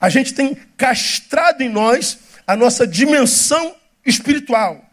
[0.00, 4.84] A gente tem castrado em nós a nossa dimensão espiritual.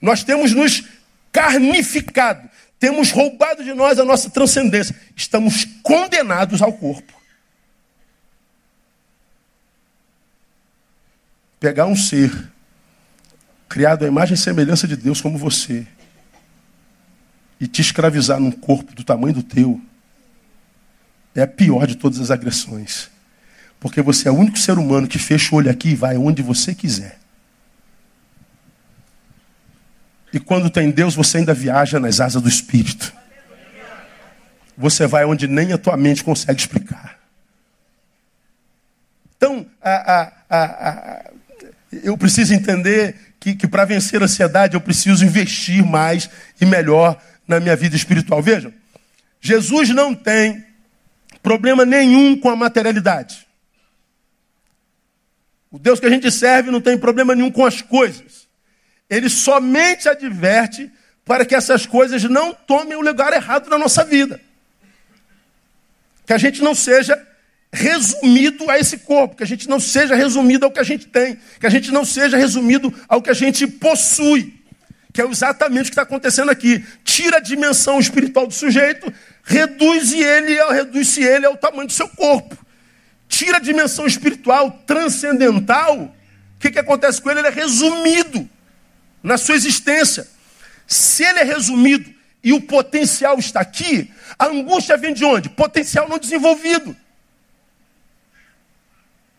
[0.00, 0.84] Nós temos nos
[1.32, 4.94] carnificado, temos roubado de nós a nossa transcendência.
[5.16, 7.12] Estamos condenados ao corpo.
[11.58, 12.30] Pegar um ser
[13.68, 15.86] criado à imagem e semelhança de Deus como você,
[17.60, 19.80] e te escravizar num corpo do tamanho do teu,
[21.34, 23.10] é a pior de todas as agressões.
[23.80, 26.42] Porque você é o único ser humano que fecha o olho aqui e vai onde
[26.42, 27.18] você quiser.
[30.32, 33.12] E quando tem Deus, você ainda viaja nas asas do Espírito.
[34.76, 37.18] Você vai onde nem a tua mente consegue explicar.
[39.36, 41.30] Então, a, a, a,
[42.02, 46.28] eu preciso entender que, que para vencer a ansiedade eu preciso investir mais
[46.60, 48.42] e melhor na minha vida espiritual.
[48.42, 48.72] Vejam,
[49.40, 50.64] Jesus não tem
[51.42, 53.46] problema nenhum com a materialidade.
[55.70, 58.48] O Deus que a gente serve não tem problema nenhum com as coisas.
[59.08, 60.90] Ele somente adverte
[61.24, 64.40] para que essas coisas não tomem o lugar errado na nossa vida.
[66.26, 67.22] Que a gente não seja
[67.72, 71.38] resumido a esse corpo, que a gente não seja resumido ao que a gente tem,
[71.60, 74.54] que a gente não seja resumido ao que a gente possui,
[75.12, 76.84] que é exatamente o que está acontecendo aqui.
[77.04, 79.12] Tira a dimensão espiritual do sujeito,
[79.44, 82.56] reduz ele, reduz ele ao tamanho do seu corpo.
[83.28, 86.14] Tira a dimensão espiritual transcendental,
[86.58, 87.40] o que, que acontece com ele?
[87.40, 88.48] Ele é resumido
[89.22, 90.26] na sua existência.
[90.86, 95.50] Se ele é resumido e o potencial está aqui, a angústia vem de onde?
[95.50, 96.96] Potencial não desenvolvido.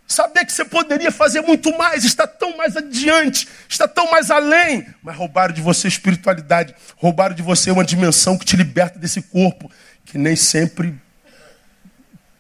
[0.10, 4.92] Saber que você poderia fazer muito mais, está tão mais adiante, está tão mais além.
[5.04, 9.72] Mas roubaram de você espiritualidade, roubaram de você uma dimensão que te liberta desse corpo,
[10.04, 11.00] que nem sempre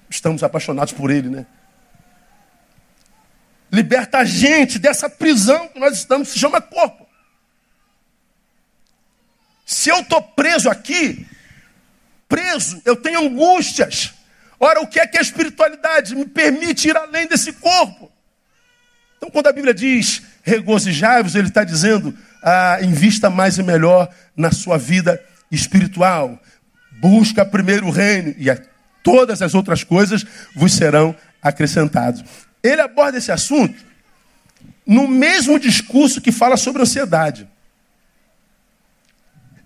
[0.09, 1.45] estamos apaixonados por ele, né?
[3.71, 7.07] Liberta a gente dessa prisão que nós estamos, se chama corpo.
[9.63, 11.27] Se eu estou preso aqui,
[12.27, 14.15] preso, eu tenho angústias.
[14.59, 18.11] Ora, o que é que a espiritualidade me permite ir além desse corpo?
[19.17, 24.51] Então, quando a Bíblia diz regozijai-vos, ele está dizendo ah, invista mais e melhor na
[24.51, 26.39] sua vida espiritual.
[26.99, 28.49] Busca primeiro o reino e
[29.03, 32.23] todas as outras coisas vos serão acrescentadas.
[32.61, 33.75] Ele aborda esse assunto
[34.85, 37.47] no mesmo discurso que fala sobre ansiedade.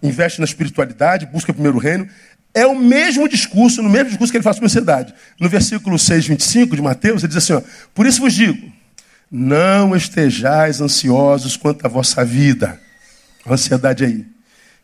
[0.01, 2.09] Investe na espiritualidade, busca primeiro o reino.
[2.53, 5.13] É o mesmo discurso, no mesmo discurso que ele fala sobre ansiedade.
[5.39, 7.61] No versículo 6, 25 de Mateus, ele diz assim: ó,
[7.93, 8.71] Por isso vos digo,
[9.31, 12.79] não estejais ansiosos quanto à vossa vida.
[13.43, 14.25] A ansiedade aí.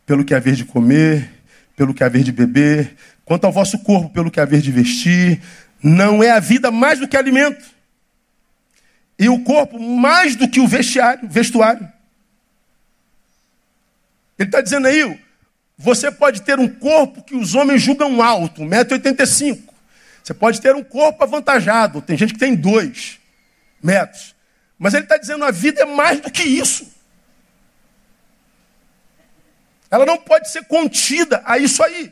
[0.05, 1.29] Pelo que haver de comer,
[1.75, 5.39] pelo que haver de beber, quanto ao vosso corpo, pelo que haver de vestir.
[5.81, 7.63] Não é a vida mais do que alimento.
[9.19, 11.87] E o corpo mais do que o vestiário, vestuário.
[14.39, 15.19] Ele está dizendo aí,
[15.81, 19.61] você pode ter um corpo que os homens julgam alto, 1,85m.
[20.21, 23.17] Você pode ter um corpo avantajado, tem gente que tem dois
[23.81, 24.35] metros.
[24.77, 26.85] Mas ele está dizendo a vida é mais do que isso.
[29.89, 32.11] Ela não pode ser contida a isso aí.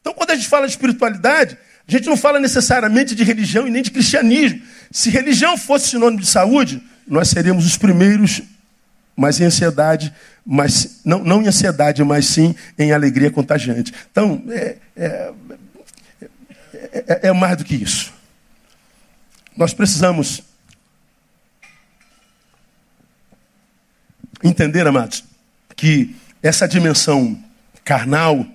[0.00, 3.70] Então, quando a gente fala de espiritualidade, a gente não fala necessariamente de religião e
[3.70, 4.62] nem de cristianismo.
[4.90, 8.40] Se religião fosse sinônimo de saúde, nós seríamos os primeiros,
[9.16, 10.12] mas em ansiedade,
[10.44, 13.92] mas não, não em ansiedade, mas sim em alegria contagiante.
[14.10, 15.32] Então, é, é,
[16.92, 18.12] é, é mais do que isso.
[19.56, 20.42] Nós precisamos
[24.42, 25.24] entender, amados,
[25.76, 27.38] que essa dimensão
[27.84, 28.46] carnal,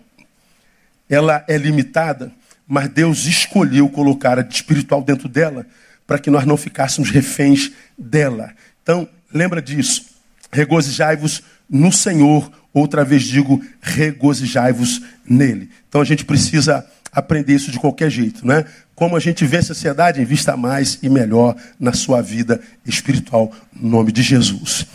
[1.09, 2.31] ela é limitada,
[2.67, 5.65] mas Deus escolheu colocar a de espiritual dentro dela
[6.05, 8.53] para que nós não ficássemos reféns dela.
[8.81, 10.16] Então, lembra disso.
[10.51, 15.69] Regozijai-vos no Senhor, outra vez digo, regozijai-vos nele.
[15.87, 18.65] Então a gente precisa aprender isso de qualquer jeito, né?
[18.95, 23.89] Como a gente vê a sociedade, invista mais e melhor na sua vida espiritual, no
[23.89, 24.85] nome de Jesus.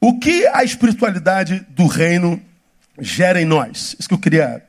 [0.00, 2.40] O que a espiritualidade do reino
[2.98, 3.96] gera em nós?
[3.98, 4.62] Isso que eu queria,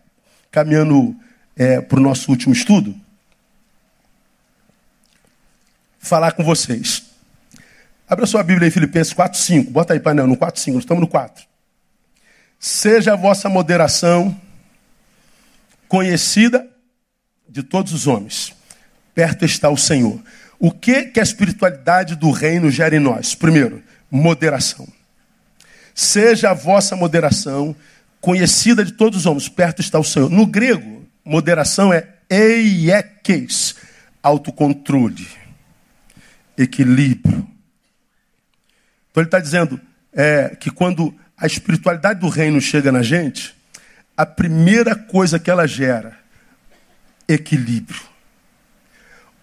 [0.52, 1.16] caminhando
[1.56, 2.96] é, para o nosso último estudo,
[6.00, 7.07] falar com vocês.
[8.10, 9.72] Abra sua Bíblia em Filipenses 4, 5.
[9.72, 10.76] Bota aí, painel, no 4, 5.
[10.76, 11.44] Nós estamos no 4.
[12.58, 14.40] Seja a vossa moderação
[15.90, 16.66] conhecida
[17.50, 18.54] de todos os homens.
[19.14, 20.20] Perto está o Senhor.
[20.58, 23.36] O que, que a espiritualidade do reino gera em nós?
[23.36, 24.88] Primeiro, moderação.
[25.94, 27.76] Seja a vossa moderação
[28.22, 30.30] conhecida de todos os homens, perto está o Senhor.
[30.30, 33.76] No grego, moderação é eiekes,
[34.24, 35.28] autocontrole,
[36.58, 37.57] equilíbrio.
[39.18, 39.82] Então ele está dizendo
[40.14, 43.56] é, que quando a espiritualidade do reino chega na gente,
[44.16, 46.16] a primeira coisa que ela gera,
[47.28, 48.00] equilíbrio.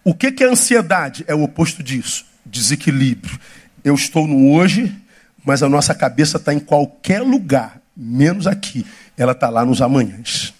[0.01, 1.25] O que, que é ansiedade?
[1.27, 3.37] É o oposto disso, desequilíbrio.
[3.83, 4.95] Eu estou no hoje,
[5.43, 8.85] mas a nossa cabeça está em qualquer lugar, menos aqui.
[9.17, 10.53] Ela está lá nos amanhãs.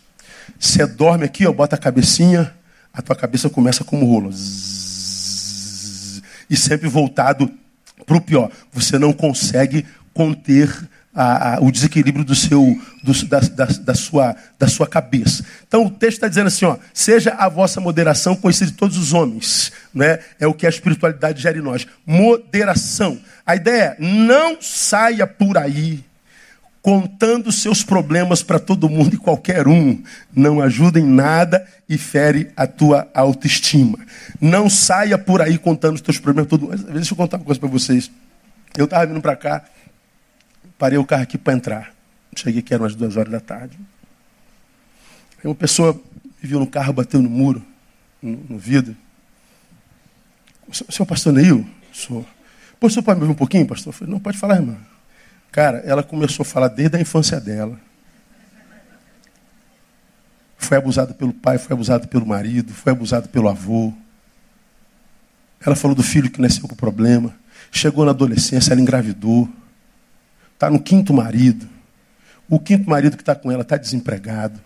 [0.60, 2.54] Você dorme aqui, ó, bota a cabecinha,
[2.91, 4.30] a tua cabeça começa como rolo.
[4.34, 7.49] Zzz, e sempre voltado
[8.05, 8.51] para o pior.
[8.71, 10.69] Você não consegue conter
[11.15, 15.45] a, a, o desequilíbrio do seu, do, da, da, da, sua, da sua cabeça.
[15.65, 19.13] Então o texto está dizendo assim: ó, seja a vossa moderação conhecida de todos os
[19.13, 19.71] homens.
[19.93, 20.19] Né?
[20.39, 21.87] É o que a espiritualidade gera em nós.
[22.05, 23.17] Moderação.
[23.45, 26.03] A ideia é: não saia por aí
[26.85, 30.03] contando seus problemas para todo mundo e qualquer um.
[30.31, 33.97] Não ajuda em nada e fere a tua autoestima.
[34.39, 36.77] Não saia por aí contando os teus problemas todo mundo.
[36.93, 38.11] Deixa eu contar uma coisa para vocês.
[38.77, 39.65] Eu estava vindo para cá
[40.77, 41.95] Parei o carro aqui para entrar.
[42.35, 43.75] Cheguei que eram umas duas horas da tarde.
[45.39, 47.65] Aí uma pessoa me viu no carro, bateu no muro,
[48.21, 48.95] no, no vidro.
[50.67, 51.65] O senhor pastor Neil?
[51.91, 52.23] Sou.
[52.79, 53.93] Pô, o senhor pode me ouvir um pouquinho, pastor?
[53.93, 54.77] Eu falei, não, pode falar, irmã.
[55.55, 57.79] Cara, ela começou a falar desde a infância dela.
[60.57, 63.93] Foi abusada pelo pai, foi abusada pelo marido, foi abusada pelo avô.
[65.65, 67.33] Ela falou do filho que nasceu com problema.
[67.71, 69.47] Chegou na adolescência, ela engravidou.
[70.53, 71.69] Está no quinto marido.
[72.49, 74.59] O quinto marido que está com ela está desempregado.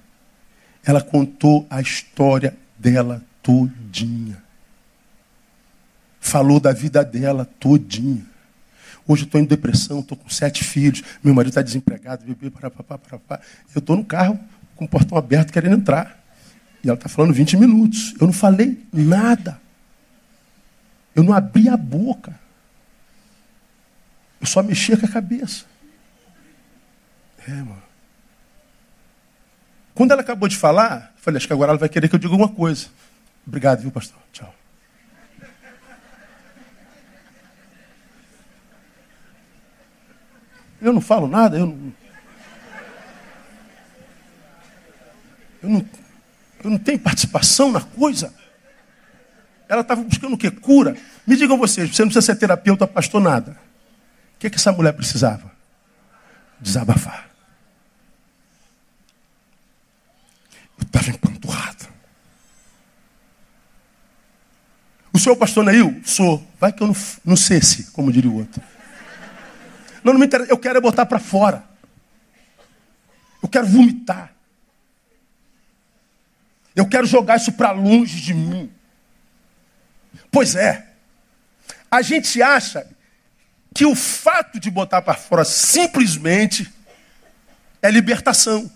[0.84, 4.42] Ela contou a história dela todinha.
[6.20, 8.29] Falou da vida dela todinha.
[9.10, 12.70] Hoje eu estou em depressão, estou com sete filhos, meu marido está desempregado, bebê, para,
[12.70, 13.42] para, para, para.
[13.74, 14.40] Eu estou no carro
[14.76, 16.24] com o portão aberto querendo entrar.
[16.84, 18.14] E ela está falando 20 minutos.
[18.22, 19.60] Eu não falei nada.
[21.16, 22.40] Eu não abri a boca.
[24.40, 25.66] Eu só mexia com a cabeça.
[27.48, 27.82] É, mano.
[29.96, 32.20] Quando ela acabou de falar, eu falei, acho que agora ela vai querer que eu
[32.20, 32.90] diga alguma coisa.
[33.46, 34.20] Obrigado, viu, pastor?
[34.32, 34.54] Tchau.
[40.82, 41.94] Eu não falo nada, eu não.
[45.62, 45.86] Eu não,
[46.64, 48.34] eu não tenho participação na coisa.
[49.68, 50.50] Ela estava buscando o quê?
[50.50, 50.96] Cura.
[51.28, 53.52] Me digam vocês, você não precisa ser terapeuta, pastor, nada.
[54.36, 55.52] O que, que essa mulher precisava?
[56.60, 57.30] Desabafar.
[60.78, 61.88] Eu estava empanturrado.
[65.12, 66.02] O senhor pastor Neil?
[66.06, 66.46] Sou.
[66.60, 68.62] Vai que eu não, não cesse, como diria o outro.
[70.04, 70.52] Não, não me interessa.
[70.52, 71.64] Eu quero é botar para fora.
[73.42, 74.34] Eu quero vomitar.
[76.76, 78.72] Eu quero jogar isso para longe de mim.
[80.32, 80.88] Pois é.
[81.92, 82.88] A gente acha
[83.74, 86.72] que o fato de botar para fora simplesmente
[87.82, 88.70] é libertação.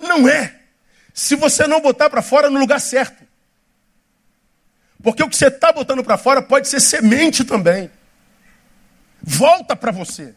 [0.00, 0.60] Não é.
[1.14, 3.22] Se você não botar para fora no lugar certo.
[5.02, 7.90] Porque o que você está botando para fora pode ser semente também.
[9.22, 10.34] Volta para você.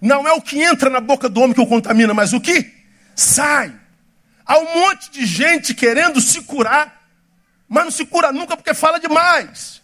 [0.00, 2.72] Não é o que entra na boca do homem que o contamina, mas o que
[3.14, 3.78] sai.
[4.46, 7.06] Há um monte de gente querendo se curar,
[7.68, 9.82] mas não se cura nunca porque fala demais.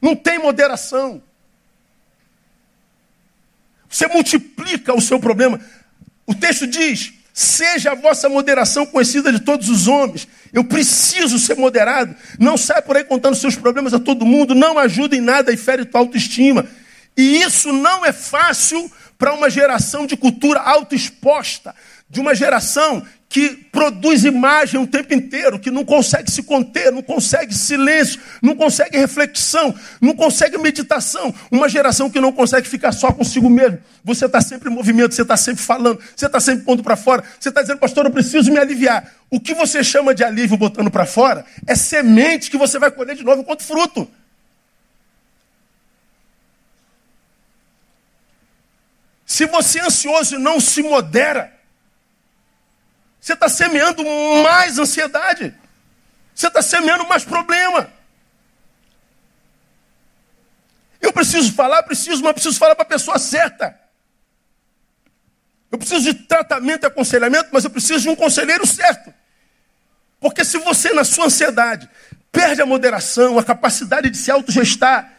[0.00, 1.22] Não tem moderação.
[3.88, 5.58] Você multiplica o seu problema.
[6.26, 10.26] O texto diz: Seja a vossa moderação conhecida de todos os homens.
[10.52, 12.16] Eu preciso ser moderado.
[12.36, 14.56] Não saia por aí contando seus problemas a todo mundo.
[14.56, 16.66] Não ajuda em nada e fere tua autoestima.
[17.16, 21.76] E isso não é fácil para uma geração de cultura autoexposta,
[22.10, 27.02] de uma geração que produz imagem o tempo inteiro, que não consegue se conter, não
[27.02, 31.34] consegue silêncio, não consegue reflexão, não consegue meditação.
[31.50, 33.78] Uma geração que não consegue ficar só consigo mesmo.
[34.02, 37.22] Você está sempre em movimento, você está sempre falando, você está sempre pondo para fora.
[37.38, 39.12] Você está dizendo, pastor, eu preciso me aliviar.
[39.30, 43.14] O que você chama de alívio botando para fora é semente que você vai colher
[43.14, 44.08] de novo enquanto fruto.
[49.26, 51.57] Se você é ansioso e não se modera,
[53.28, 54.02] você está semeando
[54.42, 55.54] mais ansiedade.
[56.34, 57.92] Você está semeando mais problema.
[61.00, 63.78] Eu preciso falar, preciso, mas preciso falar para a pessoa certa.
[65.70, 69.12] Eu preciso de tratamento e aconselhamento, mas eu preciso de um conselheiro certo.
[70.18, 71.88] Porque se você, na sua ansiedade,
[72.32, 75.12] perde a moderação, a capacidade de se autogestar,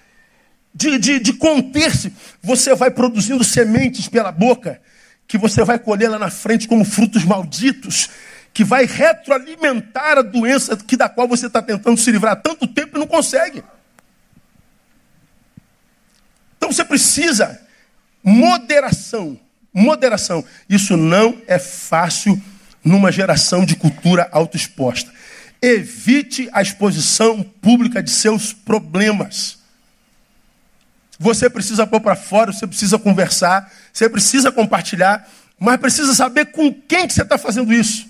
[0.73, 4.81] de, de, de conter-se, você vai produzindo sementes pela boca,
[5.29, 8.09] que você vai colher lá na frente como frutos malditos,
[8.51, 12.65] que vai retroalimentar a doença que da qual você está tentando se livrar há tanto
[12.65, 13.63] tempo e não consegue.
[16.57, 17.61] Então você precisa
[18.23, 19.39] moderação,
[19.71, 20.43] moderação.
[20.67, 22.41] Isso não é fácil
[22.83, 25.13] numa geração de cultura autoexposta.
[25.61, 29.58] Evite a exposição pública de seus problemas.
[31.19, 35.27] Você precisa pôr para fora, você precisa conversar, você precisa compartilhar,
[35.59, 38.07] mas precisa saber com quem que você está fazendo isso.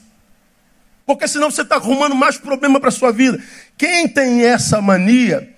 [1.08, 3.44] Porque senão você está arrumando mais problema para a sua vida.
[3.76, 5.56] Quem tem essa mania,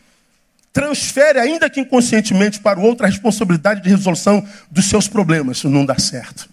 [0.72, 5.58] transfere, ainda que inconscientemente, para o outro a responsabilidade de resolução dos seus problemas.
[5.58, 6.50] Isso não dá certo.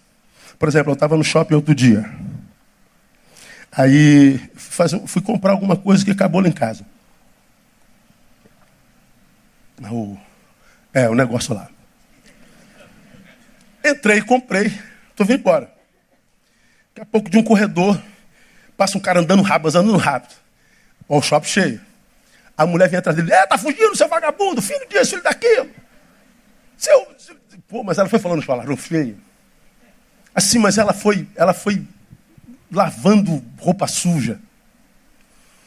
[0.59, 2.11] Por exemplo, eu estava no shopping outro dia.
[3.71, 4.37] Aí
[5.05, 6.85] fui comprar alguma coisa que acabou lá em casa.
[9.89, 10.17] O
[10.93, 11.69] é, o negócio lá.
[13.83, 14.67] Entrei, comprei,
[15.09, 15.71] estou vindo embora.
[16.89, 18.01] Daqui a pouco de um corredor,
[18.75, 20.35] passa um cara andando rápido, andando rápido.
[21.07, 21.81] O shopping cheio.
[22.57, 25.69] A mulher vem atrás dele, é, tá fugindo, seu vagabundo, filho disso, filho daquilo.
[26.77, 27.07] Seu,
[27.69, 29.17] Pô, mas ela foi falando falaram feio.
[30.33, 31.85] Assim, mas ela foi, ela foi
[32.71, 34.39] lavando roupa suja.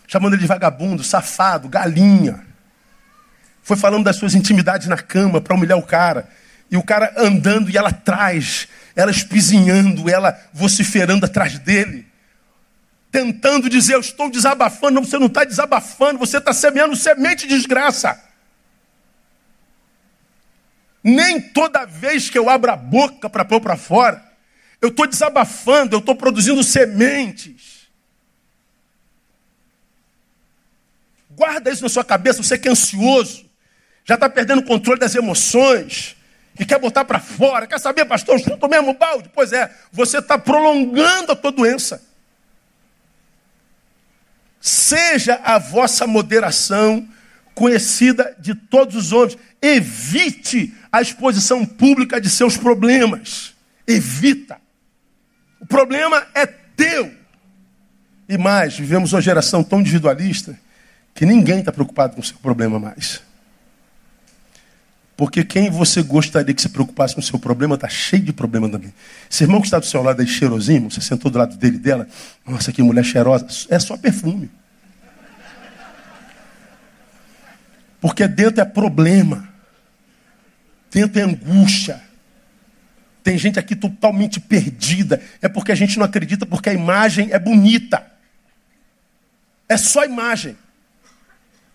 [0.06, 2.44] Chamando ele de vagabundo, safado, galinha.
[3.62, 6.28] Foi falando das suas intimidades na cama para humilhar o cara.
[6.70, 12.06] E o cara andando e ela atrás, ela espizinhando, ela vociferando atrás dele.
[13.10, 14.94] Tentando dizer, eu estou desabafando.
[14.94, 18.20] Não, você não está desabafando, você está semeando semente de desgraça.
[21.04, 24.22] Nem toda vez que eu abro a boca para pôr para fora,
[24.80, 27.88] eu estou desabafando, eu estou produzindo sementes.
[31.30, 33.51] Guarda isso na sua cabeça, você que é ansioso
[34.04, 36.16] já está perdendo o controle das emoções
[36.58, 37.66] e quer botar para fora.
[37.66, 39.30] Quer saber, pastor, chuta o mesmo balde?
[39.34, 42.02] Pois é, você está prolongando a tua doença.
[44.60, 47.08] Seja a vossa moderação
[47.54, 49.38] conhecida de todos os homens.
[49.60, 53.54] Evite a exposição pública de seus problemas.
[53.86, 54.60] Evita.
[55.60, 57.12] O problema é teu.
[58.28, 60.58] E mais, vivemos uma geração tão individualista
[61.14, 63.20] que ninguém está preocupado com o seu problema mais.
[65.16, 68.68] Porque quem você gostaria que se preocupasse com o seu problema está cheio de problema
[68.68, 68.92] também.
[69.30, 72.08] Esse irmão que está do seu lado aí, cheirosinho, você sentou do lado dele dela,
[72.46, 74.50] nossa, que mulher cheirosa, é só perfume.
[78.00, 79.48] Porque dentro é problema.
[80.90, 82.02] Dentro é angústia.
[83.22, 85.22] Tem gente aqui totalmente perdida.
[85.40, 88.04] É porque a gente não acredita porque a imagem é bonita.
[89.68, 90.56] É só imagem.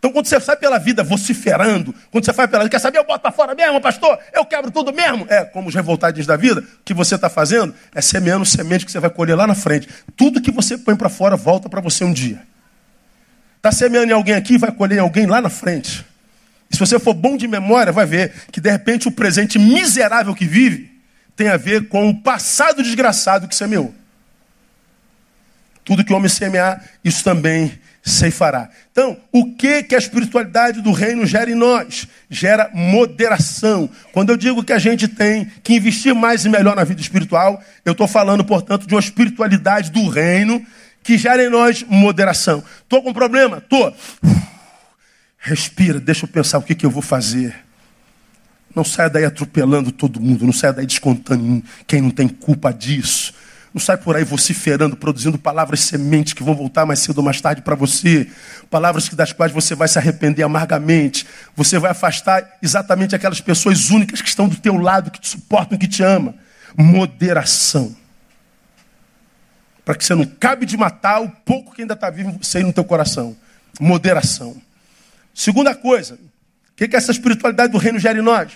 [0.08, 3.04] Então, quando você sai pela vida vociferando, quando você sai pela vida, quer saber, eu
[3.04, 5.26] boto fora mesmo, pastor, eu quebro tudo mesmo.
[5.28, 8.92] É, como os revoltados da vida, o que você está fazendo é semeando semente que
[8.92, 9.90] você vai colher lá na frente.
[10.16, 12.42] Tudo que você põe para fora volta para você um dia.
[13.58, 16.06] Está semeando em alguém aqui, vai colher em alguém lá na frente.
[16.72, 20.34] E se você for bom de memória, vai ver que de repente o presente miserável
[20.34, 21.02] que vive
[21.36, 23.94] tem a ver com o passado desgraçado que semeou.
[25.84, 27.78] Tudo que o homem semear, isso também
[28.08, 28.70] ceifará.
[28.92, 32.08] Então, o que que a espiritualidade do reino gera em nós?
[32.30, 33.90] Gera moderação.
[34.12, 37.62] Quando eu digo que a gente tem que investir mais e melhor na vida espiritual,
[37.84, 40.66] eu estou falando, portanto, de uma espiritualidade do reino
[41.04, 42.64] que gera em nós moderação.
[42.84, 43.58] Estou com problema?
[43.58, 43.96] Estou.
[45.38, 47.56] Respira, deixa eu pensar o que, que eu vou fazer.
[48.76, 53.34] Não saia daí atropelando todo mundo, não saia daí descontando quem não tem culpa disso.
[53.78, 57.40] Não sai por aí vociferando, produzindo palavras sementes que vão voltar mais cedo ou mais
[57.40, 58.28] tarde para você.
[58.72, 61.28] Palavras das quais você vai se arrepender amargamente.
[61.56, 65.78] Você vai afastar exatamente aquelas pessoas únicas que estão do teu lado, que te suportam,
[65.78, 66.34] que te amam.
[66.76, 67.96] Moderação.
[69.86, 72.62] Para que você não cabe de matar o pouco que ainda está vivo em você
[72.62, 73.38] e no teu coração.
[73.80, 74.60] Moderação.
[75.36, 78.54] Segunda coisa, o que, que essa espiritualidade do reino gera em nós?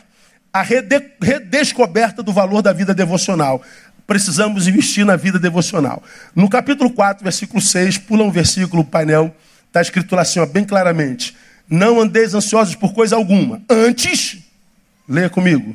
[0.51, 3.61] A redescoberta do valor da vida devocional
[4.11, 6.03] precisamos investir na vida devocional.
[6.35, 9.33] No capítulo 4, versículo 6, pula um versículo, painel,
[9.67, 11.33] está escrito assim, ó, bem claramente.
[11.69, 13.61] Não andeis ansiosos por coisa alguma.
[13.69, 14.39] Antes,
[15.07, 15.73] leia comigo.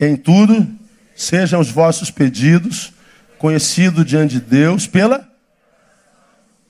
[0.00, 0.66] Em tudo,
[1.14, 2.90] sejam os vossos pedidos
[3.38, 5.30] conhecidos diante de Deus pela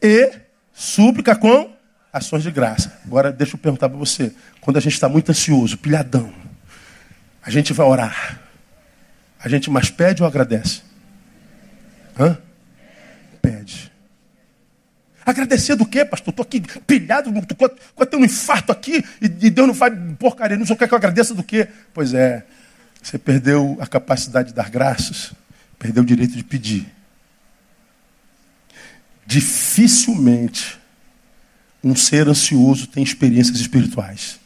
[0.03, 0.33] e
[0.75, 1.71] súplica com
[2.13, 2.99] ações de graça.
[3.07, 4.33] Agora deixa eu perguntar para você.
[4.61, 6.33] Quando a gente está muito ansioso, pilhadão,
[7.41, 8.41] a gente vai orar.
[9.39, 10.88] A gente mais pede ou agradece?
[12.19, 12.39] Hã?
[13.41, 13.93] Pede.
[15.25, 16.33] Agradecer do quê, pastor?
[16.33, 20.57] Estou aqui pilhado, estou tendo um infarto aqui e Deus não faz porcaria.
[20.57, 21.69] Não sei o que, que eu agradeça do quê?
[21.93, 22.47] Pois é,
[23.03, 25.33] você perdeu a capacidade de dar graças,
[25.79, 26.87] perdeu o direito de pedir.
[29.27, 30.79] Dificilmente
[31.85, 34.41] um ser ansioso tem experiências espirituais.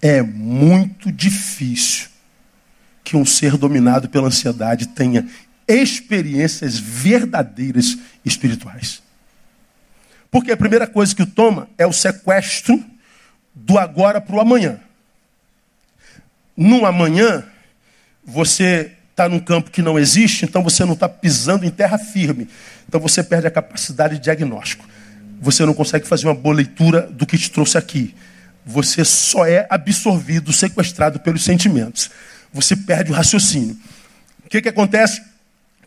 [0.00, 2.08] É muito difícil
[3.02, 5.28] que um ser dominado pela ansiedade tenha
[5.66, 9.02] experiências verdadeiras espirituais.
[10.30, 12.82] Porque a primeira coisa que o toma é o sequestro
[13.54, 14.80] do agora para o amanhã.
[16.56, 17.44] No amanhã,
[18.24, 22.48] você está num campo que não existe, então você não está pisando em terra firme.
[22.88, 24.88] Então você perde a capacidade de diagnóstico.
[25.40, 28.14] Você não consegue fazer uma boa leitura do que te trouxe aqui.
[28.66, 32.10] Você só é absorvido, sequestrado pelos sentimentos
[32.54, 33.76] você perde o raciocínio.
[34.46, 35.20] O que, que acontece?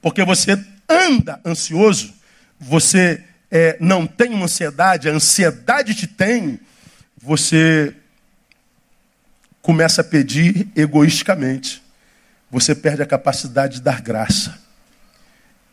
[0.01, 2.13] Porque você anda ansioso,
[2.59, 6.59] você é, não tem uma ansiedade, a ansiedade te tem,
[7.21, 7.95] você
[9.61, 11.83] começa a pedir egoisticamente.
[12.49, 14.57] Você perde a capacidade de dar graça.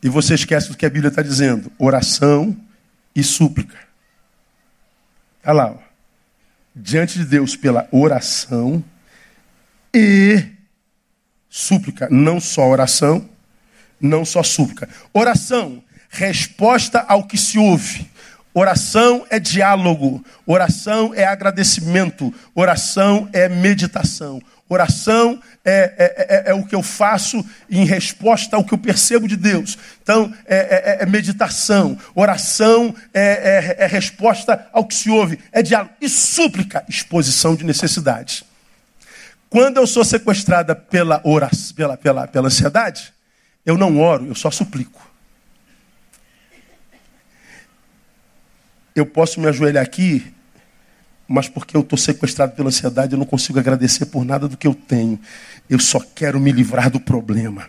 [0.03, 2.57] E você esquece do que a Bíblia está dizendo: oração
[3.15, 3.79] e súplica.
[5.45, 5.79] Olha lá, ó.
[6.75, 8.85] diante de Deus pela oração
[9.95, 10.45] e
[11.49, 13.29] súplica, não só oração,
[14.05, 14.89] não só súplica.
[15.13, 18.07] Oração, resposta ao que se ouve.
[18.53, 24.41] Oração é diálogo, oração é agradecimento, oração é meditação.
[24.69, 29.29] Oração é, é, é, é, o que eu faço em resposta ao que eu percebo
[29.29, 29.77] de Deus.
[30.03, 31.99] Então, é, é, é meditação.
[32.15, 35.39] Oração é, resposta ao que se ouve.
[35.53, 35.93] É diálogo.
[36.01, 38.45] E súplica, exposição de necessidades.
[39.51, 43.14] Quando eu sou sequestrada pela, oração, pela, pela, pela ansiedade,
[43.65, 45.11] eu não oro, eu só suplico.
[48.95, 50.33] Eu posso me ajoelhar aqui,
[51.27, 54.67] mas porque eu estou sequestrado pela ansiedade, eu não consigo agradecer por nada do que
[54.67, 55.19] eu tenho.
[55.69, 57.69] Eu só quero me livrar do problema.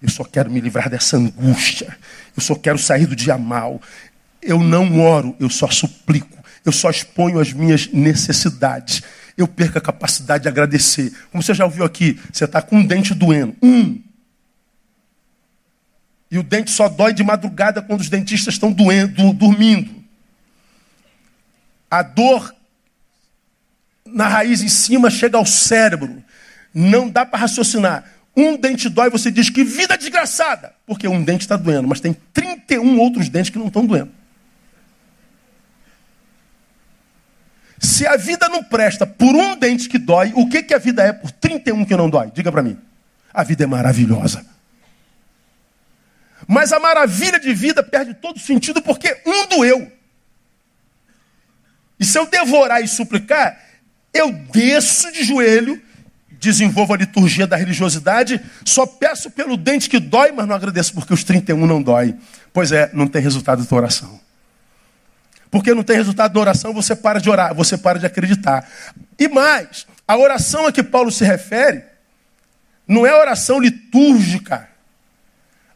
[0.00, 1.96] Eu só quero me livrar dessa angústia.
[2.36, 3.80] Eu só quero sair do dia mal.
[4.40, 6.38] Eu não oro, eu só suplico.
[6.64, 9.02] Eu só exponho as minhas necessidades
[9.38, 11.12] eu perco a capacidade de agradecer.
[11.30, 13.54] Como você já ouviu aqui, você está com um dente doendo.
[13.62, 14.02] Um.
[16.30, 20.04] E o dente só dói de madrugada quando os dentistas estão doendo, dormindo.
[21.90, 22.54] A dor
[24.04, 26.22] na raiz em cima chega ao cérebro.
[26.74, 28.04] Não dá para raciocinar.
[28.36, 30.72] Um dente dói, você diz que vida desgraçada.
[30.86, 34.10] Porque um dente está doendo, mas tem 31 outros dentes que não estão doendo.
[37.80, 41.02] Se a vida não presta por um dente que dói, o que, que a vida
[41.02, 42.30] é por 31 que não dói?
[42.32, 42.76] Diga para mim.
[43.32, 44.44] A vida é maravilhosa.
[46.48, 49.92] Mas a maravilha de vida perde todo sentido porque um doeu.
[52.00, 53.60] E se eu devorar e suplicar,
[54.14, 55.80] eu desço de joelho,
[56.40, 61.12] desenvolvo a liturgia da religiosidade, só peço pelo dente que dói, mas não agradeço porque
[61.12, 62.16] os 31 não dói.
[62.50, 64.18] Pois é, não tem resultado da tua oração.
[65.50, 68.66] Porque não tem resultado da oração, você para de orar, você para de acreditar.
[69.18, 71.84] E mais, a oração a que Paulo se refere
[72.86, 74.66] não é oração litúrgica,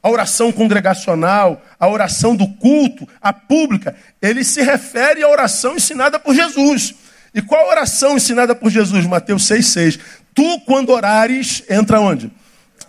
[0.03, 3.95] a oração congregacional, a oração do culto, a pública.
[4.21, 6.95] Ele se refere à oração ensinada por Jesus.
[7.33, 9.07] E qual a oração ensinada por Jesus?
[9.07, 10.01] Mateus 6,6.
[10.35, 12.33] Tu, quando orares, entra onde?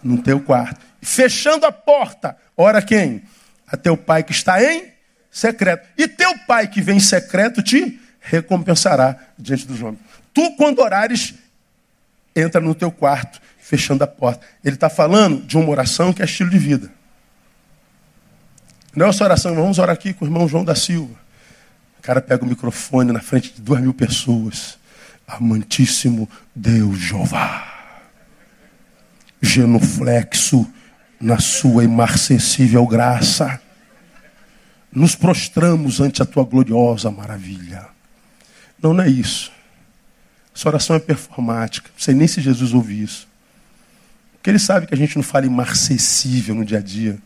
[0.04, 0.82] No teu quarto.
[1.02, 3.22] Fechando a porta, ora quem?
[3.68, 4.88] A teu pai que está em
[5.30, 5.88] secreto.
[5.98, 10.00] E teu pai que vem em secreto te recompensará diante dos homens.
[10.34, 11.36] Tu, quando orares,
[12.36, 14.46] entra no teu quarto, fechando a porta.
[14.64, 17.03] Ele está falando de uma oração que é estilo de vida.
[18.96, 21.16] Não é essa oração, vamos orar aqui com o irmão João da Silva.
[22.00, 24.78] O cara pega o microfone na frente de duas mil pessoas.
[25.28, 27.72] Amantíssimo Deus Jeová.
[29.42, 30.68] Genuflexo
[31.20, 33.60] na sua imarcessível graça
[34.92, 37.88] nos prostramos ante a tua gloriosa maravilha.
[38.82, 39.52] Não, não é isso.
[40.56, 41.90] Essa oração é performática.
[41.92, 43.28] Não sei nem se Jesus ouve isso.
[44.34, 47.18] Porque ele sabe que a gente não fala imarcessível no dia a dia.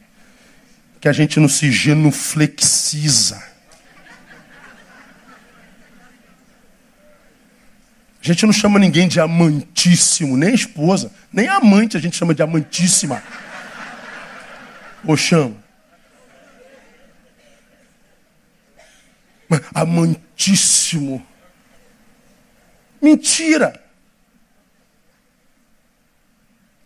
[0.99, 3.41] Que a gente não se genuflexiza.
[8.21, 12.41] A gente não chama ninguém de amantíssimo, nem esposa, nem amante a gente chama de
[12.41, 13.23] amantíssima.
[15.05, 15.67] Ou chama.
[19.73, 21.25] amantíssimo.
[23.01, 23.81] Mentira.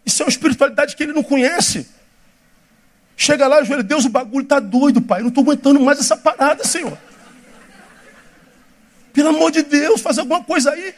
[0.06, 1.88] Isso é uma espiritualidade que ele não conhece.
[3.22, 5.20] Chega lá, joelho, Deus, o bagulho tá doido, pai.
[5.20, 6.98] Eu não estou aguentando mais essa parada, Senhor.
[9.14, 10.92] Pelo amor de Deus, faz alguma coisa aí.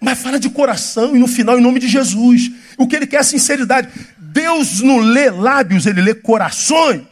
[0.00, 2.50] Mas fala de coração e no final, em nome de Jesus.
[2.76, 3.90] O que ele quer é sinceridade.
[4.18, 7.02] Deus não lê lábios, ele lê corações.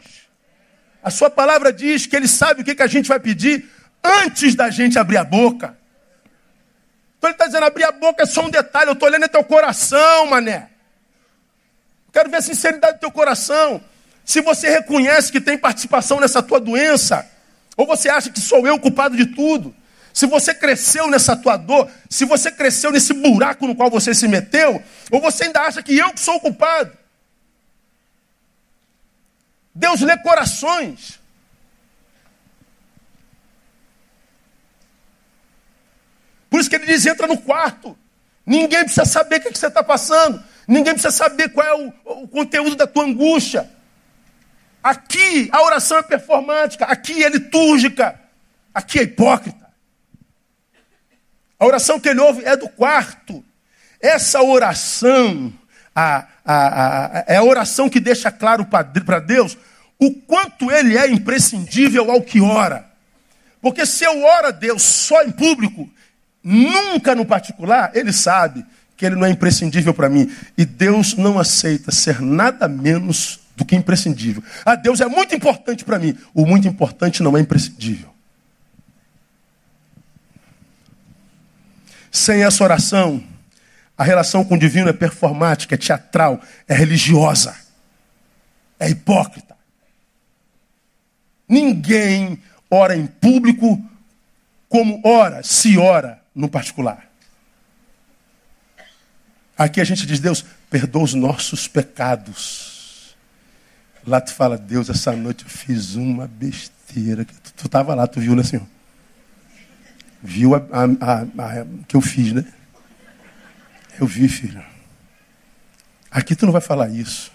[1.01, 3.69] A sua palavra diz que ele sabe o que, que a gente vai pedir
[4.03, 5.77] antes da gente abrir a boca.
[7.17, 9.29] Então ele está dizendo, abrir a boca é só um detalhe, eu estou olhando é
[9.29, 10.70] teu coração, mané.
[12.11, 13.81] Quero ver a sinceridade do teu coração.
[14.25, 17.29] Se você reconhece que tem participação nessa tua doença,
[17.77, 19.73] ou você acha que sou eu o culpado de tudo,
[20.13, 24.27] se você cresceu nessa tua dor, se você cresceu nesse buraco no qual você se
[24.27, 26.97] meteu, ou você ainda acha que eu sou o culpado.
[29.73, 31.19] Deus lê corações.
[36.49, 37.97] Por isso que ele diz: entra no quarto.
[38.45, 40.43] Ninguém precisa saber o que você está passando.
[40.71, 43.69] Ninguém precisa saber qual é o, o conteúdo da tua angústia.
[44.81, 48.17] Aqui a oração é performática, aqui é litúrgica,
[48.73, 49.69] aqui é hipócrita.
[51.59, 53.43] A oração que ele ouve é do quarto.
[53.99, 55.53] Essa oração
[55.93, 59.57] a, a, a, é a oração que deixa claro para Deus
[59.99, 62.89] o quanto ele é imprescindível ao que ora.
[63.61, 65.89] Porque se eu oro a Deus só em público,
[66.41, 68.65] nunca no particular, ele sabe
[69.01, 70.31] que ele não é imprescindível para mim.
[70.55, 74.43] E Deus não aceita ser nada menos do que imprescindível.
[74.63, 76.15] A Deus é muito importante para mim.
[76.35, 78.13] O muito importante não é imprescindível.
[82.11, 83.23] Sem essa oração,
[83.97, 87.55] a relação com o divino é performática, é teatral, é religiosa,
[88.79, 89.57] é hipócrita.
[91.49, 92.39] Ninguém
[92.69, 93.83] ora em público
[94.69, 97.10] como ora, se ora no particular.
[99.61, 103.15] Aqui a gente diz, Deus, perdoa os nossos pecados.
[104.05, 107.23] Lá tu fala, Deus, essa noite eu fiz uma besteira.
[107.55, 108.65] Tu estava lá, tu viu, né, Senhor?
[110.23, 112.43] Viu a, a, a, que eu fiz, né?
[113.99, 114.63] Eu vi, filho.
[116.09, 117.31] Aqui tu não vai falar isso.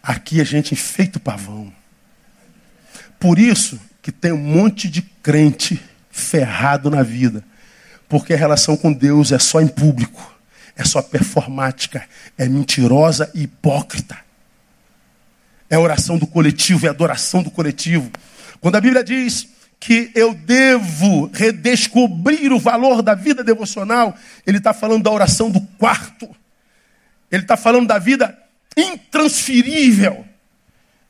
[0.00, 1.72] Aqui a gente enfeita o pavão.
[3.18, 7.44] Por isso que tem um monte de crente ferrado na vida.
[8.08, 10.37] Porque a relação com Deus é só em público,
[10.78, 12.06] é só performática,
[12.38, 14.16] é mentirosa e hipócrita.
[15.68, 18.08] É oração do coletivo, é adoração do coletivo.
[18.60, 19.48] Quando a Bíblia diz
[19.80, 24.16] que eu devo redescobrir o valor da vida devocional,
[24.46, 26.28] ele está falando da oração do quarto.
[27.30, 28.38] Ele está falando da vida
[28.76, 30.24] intransferível.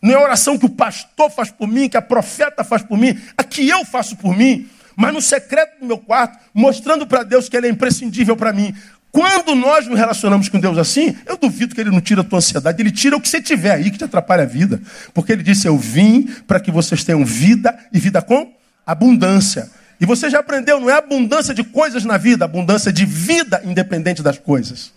[0.01, 2.97] Não é a oração que o pastor faz por mim, que a profeta faz por
[2.97, 4.69] mim, a que eu faço por mim.
[4.97, 8.75] mas no secreto do meu quarto, mostrando para Deus que Ele é imprescindível para mim.
[9.19, 12.39] Quando nós nos relacionamos com Deus assim, eu duvido que Ele não tira a tua
[12.39, 14.81] ansiedade, Ele tira o que você tiver aí que te atrapalha a vida.
[15.13, 18.55] Porque Ele disse: Eu vim para que vocês tenham vida e vida com
[18.87, 19.69] abundância.
[20.01, 24.23] E você já aprendeu, não é abundância de coisas na vida, abundância de vida independente
[24.23, 24.93] das coisas.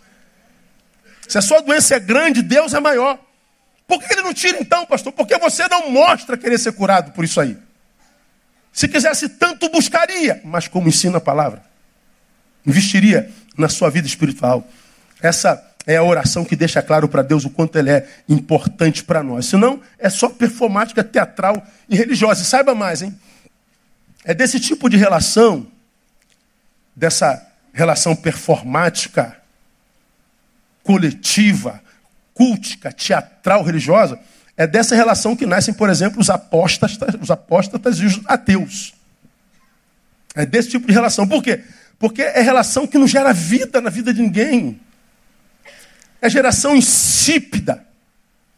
[1.28, 3.18] Se a sua doença é grande, Deus é maior.
[3.88, 5.12] Por que ele não tira então, pastor?
[5.14, 7.58] Porque você não mostra querer ser curado por isso aí.
[8.72, 11.64] Se quisesse tanto, buscaria, mas como ensina a palavra,
[12.68, 13.28] investiria
[13.58, 14.68] na sua vida espiritual.
[15.22, 19.24] Essa é a oração que deixa claro para Deus o quanto ele é importante para
[19.24, 19.46] nós.
[19.46, 22.42] Senão, é só performática, teatral e religiosa.
[22.42, 23.18] E saiba mais, hein?
[24.24, 25.68] É desse tipo de relação,
[26.96, 29.38] dessa relação performática,
[30.84, 31.82] coletiva,
[32.34, 34.20] cultica, teatral, religiosa,
[34.56, 38.94] é dessa relação que nascem, por exemplo, os apóstatas, os apóstatas e os ateus.
[40.36, 41.28] É desse tipo de relação.
[41.28, 41.64] Por quê?
[42.02, 44.82] Porque é relação que não gera vida na vida de ninguém.
[46.20, 47.86] É geração insípida.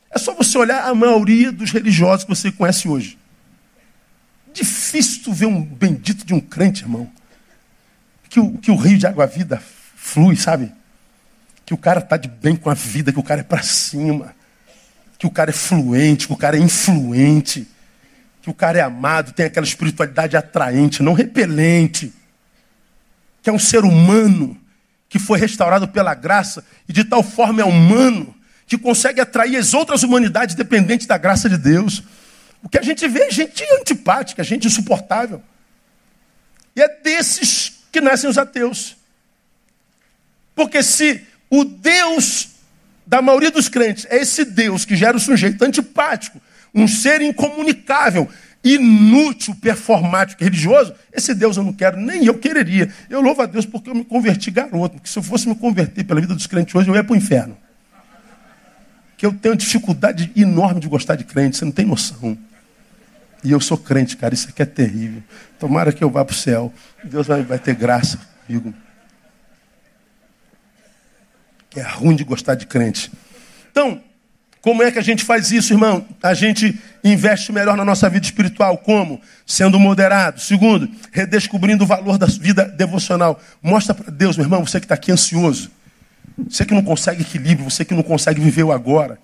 [0.10, 3.20] É só você olhar a maioria dos religiosos que você conhece hoje.
[4.54, 7.12] Difícil tu ver um bendito de um crente, irmão.
[8.30, 9.62] Que o, que o rio de água-vida
[9.94, 10.72] flui, sabe?
[11.66, 14.34] Que o cara está de bem com a vida, que o cara é para cima.
[15.20, 17.68] Que o cara é fluente, que o cara é influente.
[18.41, 22.14] Que o cara é amado, tem aquela espiritualidade atraente, não repelente.
[23.44, 24.60] Que é um ser humano
[25.08, 28.34] que foi restaurado pela graça e de tal forma é humano
[28.66, 32.02] que consegue atrair as outras humanidades dependentes da graça de Deus.
[32.64, 35.44] O que a gente vê é gente antipática, gente insuportável.
[36.76, 38.98] E é desses que nascem os ateus.
[40.56, 42.50] Porque se o Deus
[43.06, 46.41] da maioria dos crentes é esse Deus que gera o sujeito antipático,
[46.74, 48.28] um ser incomunicável,
[48.64, 52.91] inútil, performático, religioso, esse Deus eu não quero, nem eu quereria.
[53.09, 56.03] Eu louvo a Deus porque eu me converti garoto, porque se eu fosse me converter
[56.05, 57.57] pela vida dos crentes hoje, eu ia para o inferno.
[59.18, 62.38] Que eu tenho dificuldade enorme de gostar de crente, você não tem noção.
[63.43, 65.22] E eu sou crente, cara, isso aqui é terrível.
[65.59, 66.74] Tomara que eu vá para o céu.
[67.03, 68.74] Deus vai, vai ter graça comigo.
[71.76, 73.11] É ruim de gostar de crente.
[73.70, 74.01] Então,
[74.64, 76.05] como é que a gente faz isso, irmão?
[76.24, 78.78] A gente investe melhor na nossa vida espiritual.
[78.78, 79.20] Como?
[79.45, 80.39] Sendo moderado.
[80.39, 83.41] Segundo, redescobrindo o valor da vida devocional.
[83.61, 85.70] Mostra para Deus, meu irmão, você que está aqui ansioso.
[86.49, 89.20] Você que não consegue equilíbrio, você que não consegue viver o agora.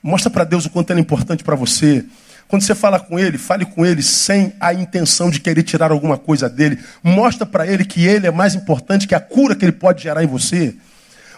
[0.00, 2.04] Mostra para Deus o quanto ele é importante para você.
[2.46, 6.16] Quando você fala com ele, fale com ele sem a intenção de querer tirar alguma
[6.16, 6.78] coisa dele.
[7.02, 10.22] Mostra para ele que ele é mais importante que a cura que ele pode gerar
[10.22, 10.76] em você.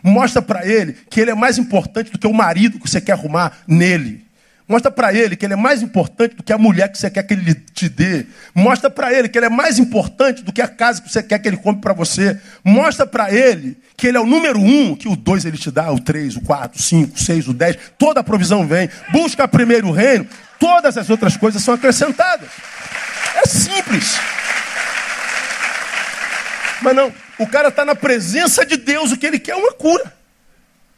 [0.03, 3.12] Mostra para ele que ele é mais importante do que o marido que você quer
[3.12, 4.26] arrumar nele.
[4.68, 7.22] Mostra para ele que ele é mais importante do que a mulher que você quer
[7.22, 8.26] que ele te dê.
[8.55, 11.38] Mostra para ele que ele é mais importante do que a casa que você quer
[11.38, 12.38] que ele compre para você.
[12.62, 15.90] Mostra para ele que ele é o número um, que o dois ele te dá,
[15.90, 17.78] o três, o quatro, o cinco, o seis, o dez.
[17.96, 18.90] Toda a provisão vem.
[19.11, 20.26] Busca primeiro o reino
[20.59, 22.49] todas as outras coisas são acrescentadas.
[23.36, 24.18] É simples.
[26.83, 29.72] Mas não, o cara está na presença de Deus, o que ele quer é uma
[29.72, 30.12] cura.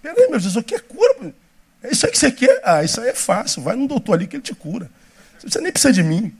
[0.02, 1.34] Peraí, meu Jesus, o que é cura?
[1.82, 2.60] É isso aí que você quer?
[2.64, 3.62] Ah, isso aí é fácil.
[3.62, 4.90] Vai num doutor ali que ele te cura.
[5.42, 6.34] Você nem precisa de mim.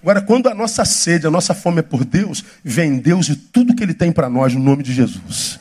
[0.00, 3.74] Agora, quando a nossa sede, a nossa fome é por Deus, vem Deus e tudo
[3.74, 5.58] que Ele tem para nós no nome de Jesus.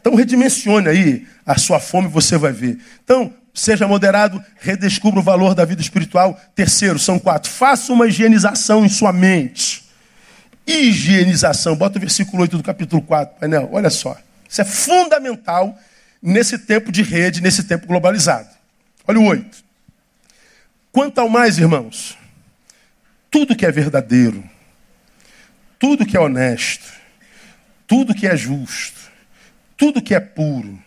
[0.00, 2.78] Então, redimensione aí a sua fome, você vai ver.
[3.04, 6.40] Então, Seja moderado, redescubra o valor da vida espiritual.
[6.54, 7.50] Terceiro, são quatro.
[7.50, 9.81] Faça uma higienização em sua mente.
[10.66, 11.76] Higienização.
[11.76, 13.68] Bota o versículo 8 do capítulo 4, painel.
[13.72, 14.16] Olha só.
[14.48, 15.78] Isso é fundamental
[16.22, 18.48] nesse tempo de rede, nesse tempo globalizado.
[19.06, 19.64] Olha o 8.
[20.92, 22.16] Quanto ao mais, irmãos,
[23.30, 24.44] tudo que é verdadeiro,
[25.78, 26.92] tudo que é honesto,
[27.86, 29.00] tudo que é justo,
[29.76, 30.78] tudo que é puro,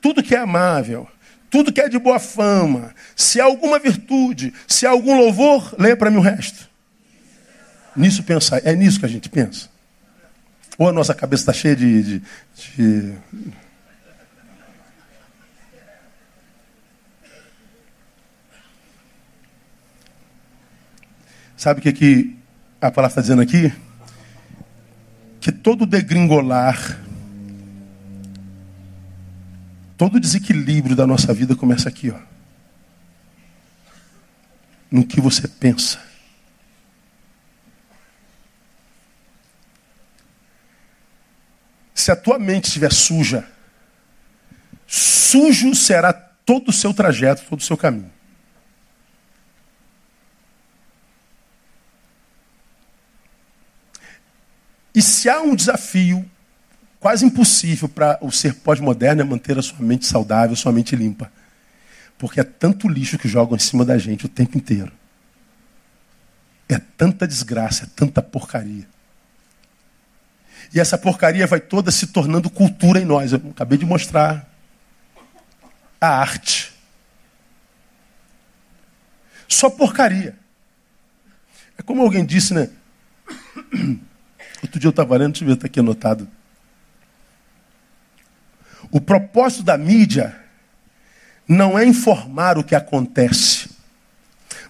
[0.00, 1.06] tudo que é amável,
[1.50, 5.96] tudo que é de boa fama, se há alguma virtude, se há algum louvor, leia
[5.96, 6.71] para mim o resto.
[7.94, 9.68] Nisso pensar, é nisso que a gente pensa.
[10.78, 12.22] Ou a nossa cabeça está cheia de, de,
[12.66, 13.14] de...
[21.56, 22.36] Sabe o que, que
[22.80, 23.72] a palavra está dizendo aqui?
[25.40, 27.02] Que todo degringolar
[30.02, 32.18] Todo desequilíbrio da nossa vida começa aqui, ó.
[34.90, 36.00] No que você pensa.
[41.94, 43.48] Se a tua mente estiver suja,
[44.86, 48.10] sujo será todo o seu trajeto, todo o seu caminho.
[54.94, 56.28] E se há um desafio
[57.00, 61.32] quase impossível para o ser pós-moderno é manter a sua mente saudável, sua mente limpa.
[62.18, 64.92] Porque é tanto lixo que jogam em cima da gente o tempo inteiro.
[66.68, 68.86] É tanta desgraça, é tanta porcaria.
[70.74, 73.32] E essa porcaria vai toda se tornando cultura em nós.
[73.32, 74.48] Eu acabei de mostrar
[76.00, 76.72] a arte.
[79.46, 80.36] Só porcaria.
[81.76, 82.70] É como alguém disse, né?
[84.62, 86.28] Outro dia eu estava lendo, deixa eu ver, está aqui anotado.
[88.90, 90.38] O propósito da mídia
[91.46, 93.70] não é informar o que acontece,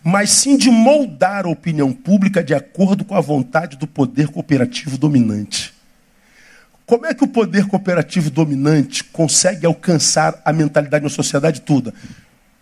[0.03, 4.98] mas sim de moldar a opinião pública de acordo com a vontade do poder cooperativo
[4.98, 5.72] dominante.
[6.93, 11.95] Como é que o poder cooperativo dominante consegue alcançar a mentalidade na sociedade toda?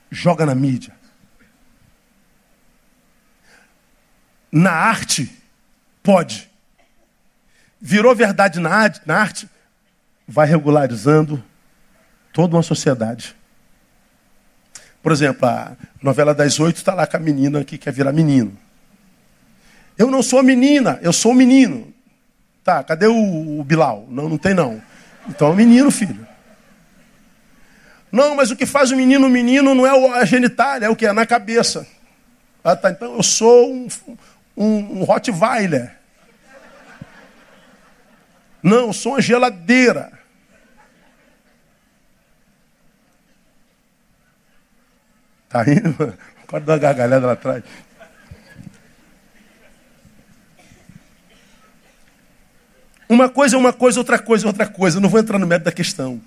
[0.09, 0.95] Joga na mídia.
[4.53, 5.29] Na arte,
[6.01, 6.49] pode.
[7.81, 9.51] Virou verdade na arte, na arte
[10.29, 11.43] vai regularizando
[12.33, 13.35] toda uma sociedade.
[15.03, 18.57] Por exemplo, a novela das oito está lá com a menina que quer virar menino.
[19.99, 21.90] Eu não sou menina, eu sou menino.
[22.63, 24.07] Tá, cadê o, o Bilal?
[24.09, 24.83] Não, não tem não.
[25.29, 26.27] Então é um menino, filho.
[28.11, 31.07] Não, mas o que faz o menino menino não é a genitália, é o que?
[31.07, 31.87] É na cabeça.
[32.63, 33.89] Ah, tá, então eu sou um,
[34.57, 35.97] um, um Rottweiler.
[38.63, 40.13] Não, eu sou uma geladeira.
[45.49, 46.19] Tá indo?
[46.47, 47.65] Pode dar uma gargalhada lá atrás.
[53.11, 54.99] Uma coisa é uma coisa, outra coisa é outra coisa.
[54.99, 56.21] Eu não vou entrar no mérito da questão.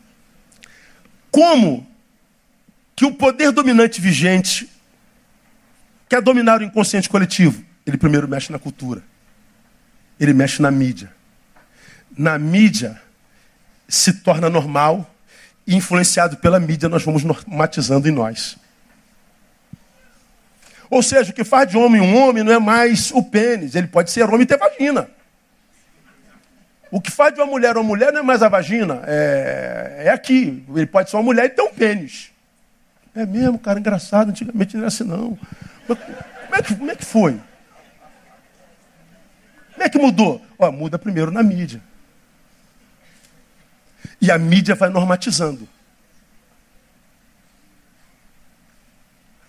[1.32, 1.88] Como
[2.94, 4.70] que o poder dominante vigente
[6.10, 7.64] quer dominar o inconsciente coletivo?
[7.88, 9.02] Ele primeiro mexe na cultura.
[10.20, 11.10] Ele mexe na mídia.
[12.18, 13.02] Na mídia
[13.88, 15.10] se torna normal
[15.66, 18.58] e influenciado pela mídia nós vamos normatizando em nós.
[20.90, 23.88] Ou seja, o que faz de homem um homem não é mais o pênis, ele
[23.88, 25.10] pode ser homem e ter vagina.
[26.94, 30.10] O que faz de uma mulher uma mulher não é mais a vagina, é, é
[30.12, 30.64] aqui.
[30.76, 32.32] Ele pode ser uma mulher e ter um pênis.
[33.16, 34.30] É mesmo, cara, engraçado.
[34.30, 35.36] Antigamente não era assim, não.
[35.88, 37.42] Mas, como, é que, como é que foi?
[39.72, 40.40] Como é que mudou?
[40.60, 41.82] Ó, muda primeiro na mídia.
[44.22, 45.68] E a mídia vai normatizando.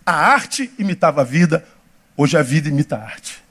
[0.07, 1.63] A arte imitava a vida,
[2.17, 3.45] hoje a vida imita a arte.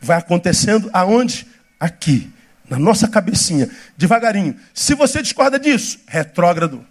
[0.00, 1.49] Vai acontecendo aonde?
[1.80, 2.30] Aqui,
[2.68, 4.54] na nossa cabecinha, devagarinho.
[4.72, 6.86] Se você discorda disso, retrógrado,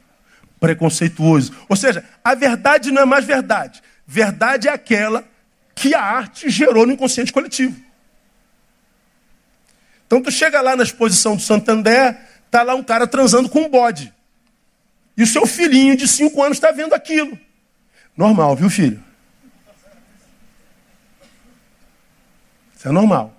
[0.59, 1.55] preconceituoso.
[1.69, 3.81] Ou seja, a verdade não é mais verdade.
[4.05, 5.23] Verdade é aquela
[5.75, 7.79] que a arte gerou no inconsciente coletivo.
[10.05, 12.19] Então tu chega lá na exposição do Santander,
[12.49, 14.11] tá lá um cara transando com um bode.
[15.15, 17.39] E o seu filhinho de cinco anos está vendo aquilo.
[18.17, 19.01] Normal, viu, filho?
[22.75, 23.38] Isso é normal.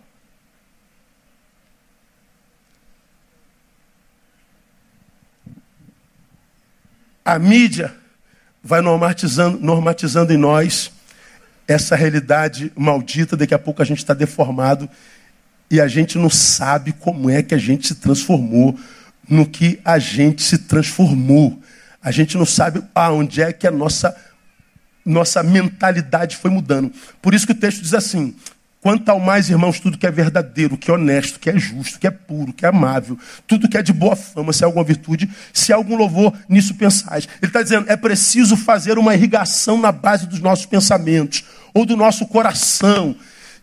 [7.25, 7.95] A mídia
[8.63, 10.91] vai normatizando, normatizando em nós
[11.67, 13.37] essa realidade maldita.
[13.37, 14.89] Daqui a pouco a gente está deformado
[15.71, 18.79] e a gente não sabe como é que a gente se transformou
[19.29, 21.61] no que a gente se transformou.
[22.03, 24.17] A gente não sabe aonde é que a nossa,
[25.05, 26.93] nossa mentalidade foi mudando.
[27.23, 28.35] Por isso que o texto diz assim:
[28.83, 32.07] Quanto ao mais, irmãos, tudo que é verdadeiro, que é honesto, que é justo, que
[32.07, 35.29] é puro, que é amável, tudo que é de boa fama, se há alguma virtude,
[35.53, 37.29] se há algum louvor, nisso pensais.
[37.43, 41.95] Ele está dizendo, é preciso fazer uma irrigação na base dos nossos pensamentos, ou do
[41.95, 43.15] nosso coração.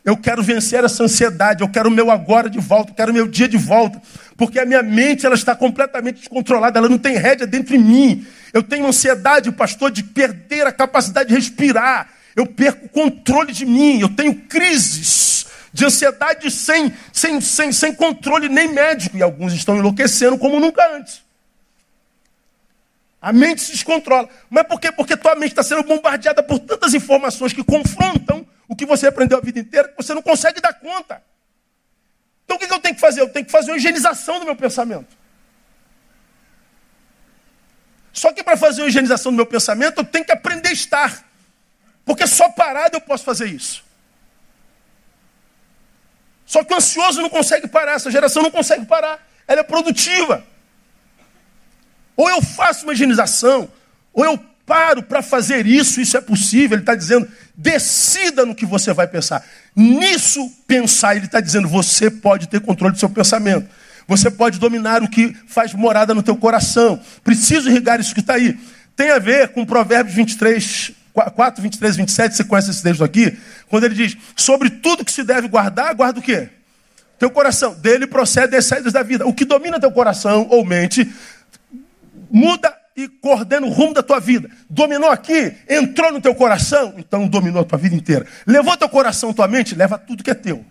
[0.05, 3.13] Eu quero vencer essa ansiedade, eu quero o meu agora de volta, eu quero o
[3.13, 3.99] meu dia de volta,
[4.37, 8.23] porque a minha mente ela está completamente descontrolada, ela não tem rédea dentro de mim.
[8.53, 12.07] Eu tenho ansiedade, pastor, de perder a capacidade de respirar
[12.37, 17.95] eu perco o controle de mim, eu tenho crises de ansiedade sem, sem, sem, sem
[17.95, 21.23] controle nem médico, e alguns estão enlouquecendo como nunca antes.
[23.19, 24.29] A mente se descontrola.
[24.51, 24.91] Mas por quê?
[24.91, 29.39] Porque tua mente está sendo bombardeada por tantas informações que confrontam o que você aprendeu
[29.39, 31.23] a vida inteira que você não consegue dar conta.
[32.45, 33.21] Então o que eu tenho que fazer?
[33.21, 35.17] Eu tenho que fazer uma higienização do meu pensamento.
[38.13, 41.26] Só que para fazer uma higienização do meu pensamento, eu tenho que aprender a estar.
[42.07, 43.83] Porque só parado eu posso fazer isso.
[46.45, 49.19] Só que o ansioso não consegue parar, essa geração não consegue parar.
[49.45, 50.43] Ela é produtiva.
[52.15, 53.69] Ou eu faço uma higienização,
[54.11, 56.75] ou eu paro para fazer isso, isso é possível.
[56.75, 57.29] Ele está dizendo,
[57.59, 59.43] Decida no que você vai pensar.
[59.75, 63.67] Nisso pensar, ele está dizendo, você pode ter controle do seu pensamento.
[64.07, 67.01] Você pode dominar o que faz morada no teu coração.
[67.23, 68.55] Preciso irrigar isso que está aí.
[68.95, 70.91] Tem a ver com Provérbios 23,
[71.31, 73.37] 4, 23, 27, você conhece esse texto aqui?
[73.67, 76.49] Quando ele diz, sobre tudo que se deve guardar, guarda o quê?
[77.17, 77.73] Teu coração.
[77.73, 79.25] Dele procede as saídas da vida.
[79.25, 81.11] O que domina teu coração ou mente,
[82.29, 84.49] muda e coordena o rumo da tua vida.
[84.69, 88.25] Dominou aqui, entrou no teu coração, então dominou a tua vida inteira.
[88.45, 90.65] Levou teu coração, tua mente, leva tudo que é teu.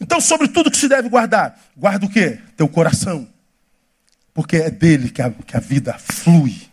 [0.00, 2.38] Então, sobre tudo que se deve guardar, guarda o quê?
[2.56, 3.28] Teu coração.
[4.34, 6.71] Porque é dele que a, que a vida flui.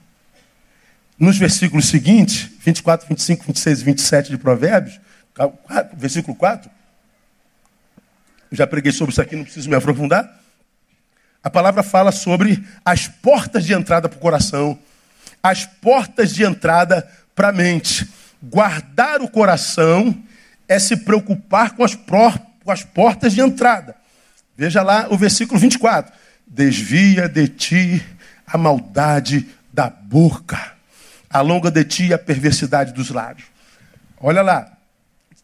[1.19, 4.99] Nos versículos seguintes, 24, 25, 26 e 27 de Provérbios,
[5.97, 6.71] versículo 4,
[8.49, 10.39] eu já preguei sobre isso aqui, não preciso me aprofundar.
[11.43, 14.79] A palavra fala sobre as portas de entrada para o coração,
[15.43, 18.09] as portas de entrada para a mente.
[18.41, 20.17] Guardar o coração
[20.67, 23.95] é se preocupar com as, com as portas de entrada.
[24.57, 26.13] Veja lá o versículo 24.
[26.47, 28.05] Desvia de ti
[28.47, 30.78] a maldade da boca,
[31.29, 33.47] alonga de ti a perversidade dos lábios.
[34.19, 34.71] Olha lá,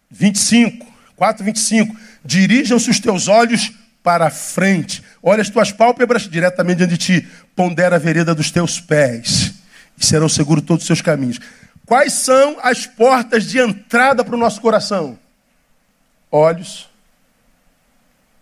[0.09, 1.95] 25, 4, 25.
[2.23, 3.71] Dirijam-se os teus olhos
[4.03, 5.03] para a frente.
[5.21, 7.27] Olha as tuas pálpebras diretamente diante de ti.
[7.55, 9.53] Pondera a vereda dos teus pés.
[9.97, 11.39] E serão seguros todos os seus caminhos.
[11.85, 15.17] Quais são as portas de entrada para o nosso coração?
[16.31, 16.89] Olhos,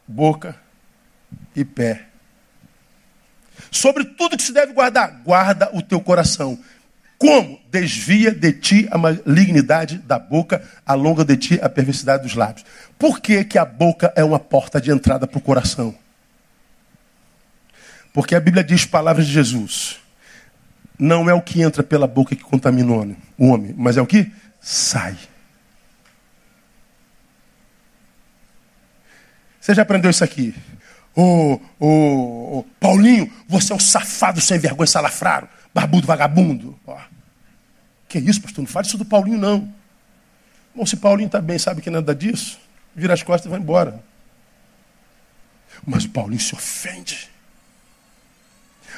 [0.08, 0.56] boca
[1.56, 2.08] e pé.
[3.70, 6.60] Sobre tudo que se deve guardar, guarda o teu coração.
[7.24, 7.58] Como?
[7.72, 12.66] Desvia de ti a malignidade da boca, alonga de ti a perversidade dos lábios.
[13.00, 15.96] Por que, que a boca é uma porta de entrada para o coração?
[18.12, 20.02] Porque a Bíblia diz palavras de Jesus.
[21.00, 24.30] Não é o que entra pela boca que contamina o homem, mas é o que
[24.60, 25.18] sai.
[29.62, 30.54] Você já aprendeu isso aqui?
[31.16, 36.78] Ô, ô, ô, Paulinho, você é um safado sem vergonha, salafraro, barbudo, vagabundo.
[36.86, 37.13] Ó.
[38.14, 38.62] Que isso, pastor?
[38.62, 39.74] Não fale isso do Paulinho, não.
[40.76, 42.60] Bom, se Paulinho está bem, sabe que nada disso,
[42.96, 44.04] vira as costas e vai embora.
[45.84, 47.28] Mas o Paulinho se ofende.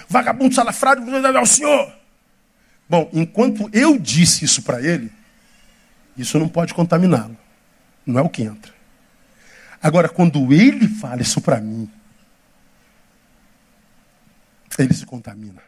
[0.10, 1.96] Vagabundo, salafrário, é o senhor.
[2.90, 5.10] Bom, enquanto eu disse isso para ele,
[6.18, 7.38] isso não pode contaminá-lo.
[8.06, 8.74] Não é o que entra.
[9.82, 11.90] Agora, quando ele fala isso para mim,
[14.78, 15.64] ele se contamina.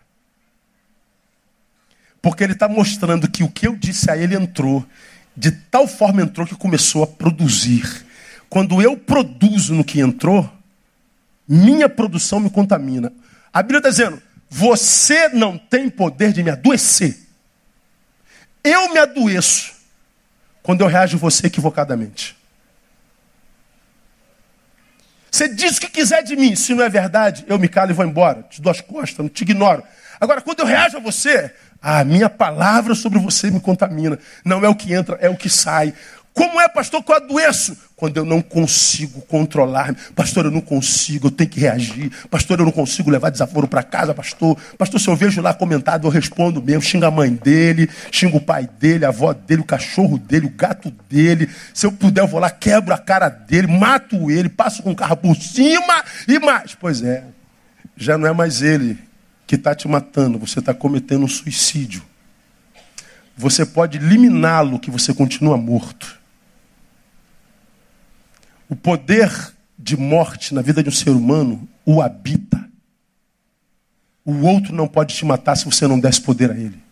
[2.22, 4.86] Porque ele está mostrando que o que eu disse a ele entrou,
[5.36, 8.06] de tal forma entrou que começou a produzir.
[8.50, 10.52] Quando eu produzo no que entrou,
[11.48, 13.12] minha produção me contamina.
[13.54, 17.18] A Bíblia está dizendo: você não tem poder de me adoecer.
[18.64, 19.74] Eu me adoeço
[20.64, 22.36] quando eu reajo você equivocadamente.
[25.32, 27.94] Você diz o que quiser de mim, se não é verdade, eu me calo e
[27.94, 29.84] vou embora, te dou as costas, não te ignoro.
[30.20, 34.18] Agora, quando eu reajo a você, a minha palavra sobre você me contamina.
[34.44, 35.94] Não é o que entra, é o que sai.
[36.38, 37.76] Como é, pastor, que eu adoeço?
[37.96, 39.96] Quando eu não consigo controlar.
[40.16, 42.12] Pastor, eu não consigo, eu tenho que reagir.
[42.30, 44.56] Pastor, eu não consigo levar desaforo para casa, pastor.
[44.78, 46.84] Pastor, se eu vejo lá comentado, eu respondo mesmo.
[46.84, 50.52] Xinga a mãe dele, xinga o pai dele, a avó dele, o cachorro dele, o
[50.52, 51.50] gato dele.
[51.74, 54.96] Se eu puder, eu vou lá, quebro a cara dele, mato ele, passo com o
[54.96, 56.76] carro por cima e mais.
[56.80, 57.24] Pois é,
[57.96, 59.07] já não é mais ele
[59.48, 62.04] que está te matando, você está cometendo um suicídio.
[63.38, 66.20] Você pode eliminá-lo, que você continua morto.
[68.68, 69.32] O poder
[69.80, 72.68] de morte na vida de um ser humano o habita.
[74.26, 76.84] O outro não pode te matar se você não desse poder a ele.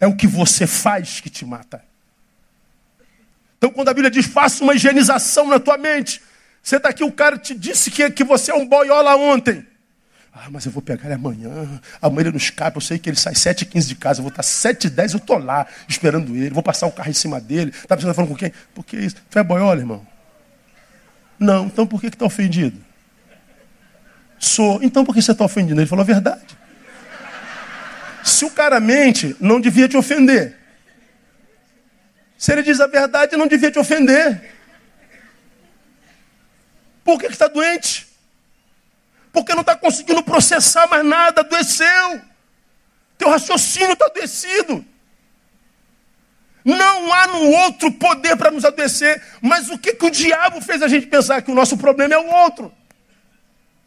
[0.00, 1.84] É o que você faz que te mata.
[3.58, 6.22] Então, quando a Bíblia diz, faça uma higienização na tua mente,
[6.62, 9.66] você está aqui, o cara te disse que, que você é um boiola ontem.
[10.38, 11.80] Ah, mas eu vou pegar ele amanhã.
[12.00, 12.76] Amanhã ele não escapa.
[12.76, 14.20] Eu sei que ele sai 7h15 de casa.
[14.20, 16.50] Eu vou estar 7h10, eu estou lá esperando ele.
[16.50, 17.70] Vou passar o carro em cima dele.
[17.70, 18.52] Está pensando falando com quem?
[18.74, 19.16] Por que isso?
[19.30, 20.06] Tu é boiola, irmão?
[21.38, 21.64] Não.
[21.66, 22.78] Então por que está ofendido?
[24.38, 24.82] Sou.
[24.82, 25.80] Então por que você está ofendido?
[25.80, 26.44] Ele falou a verdade.
[28.22, 30.54] Se o cara mente, não devia te ofender.
[32.36, 34.52] Se ele diz a verdade, não devia te ofender.
[37.02, 38.05] Por que está doente?
[39.36, 42.22] Porque não está conseguindo processar mais nada, adoeceu.
[43.18, 44.82] Teu raciocínio está adoecido.
[46.64, 50.80] Não há no outro poder para nos adoecer, mas o que, que o diabo fez
[50.80, 52.72] a gente pensar que o nosso problema é o outro?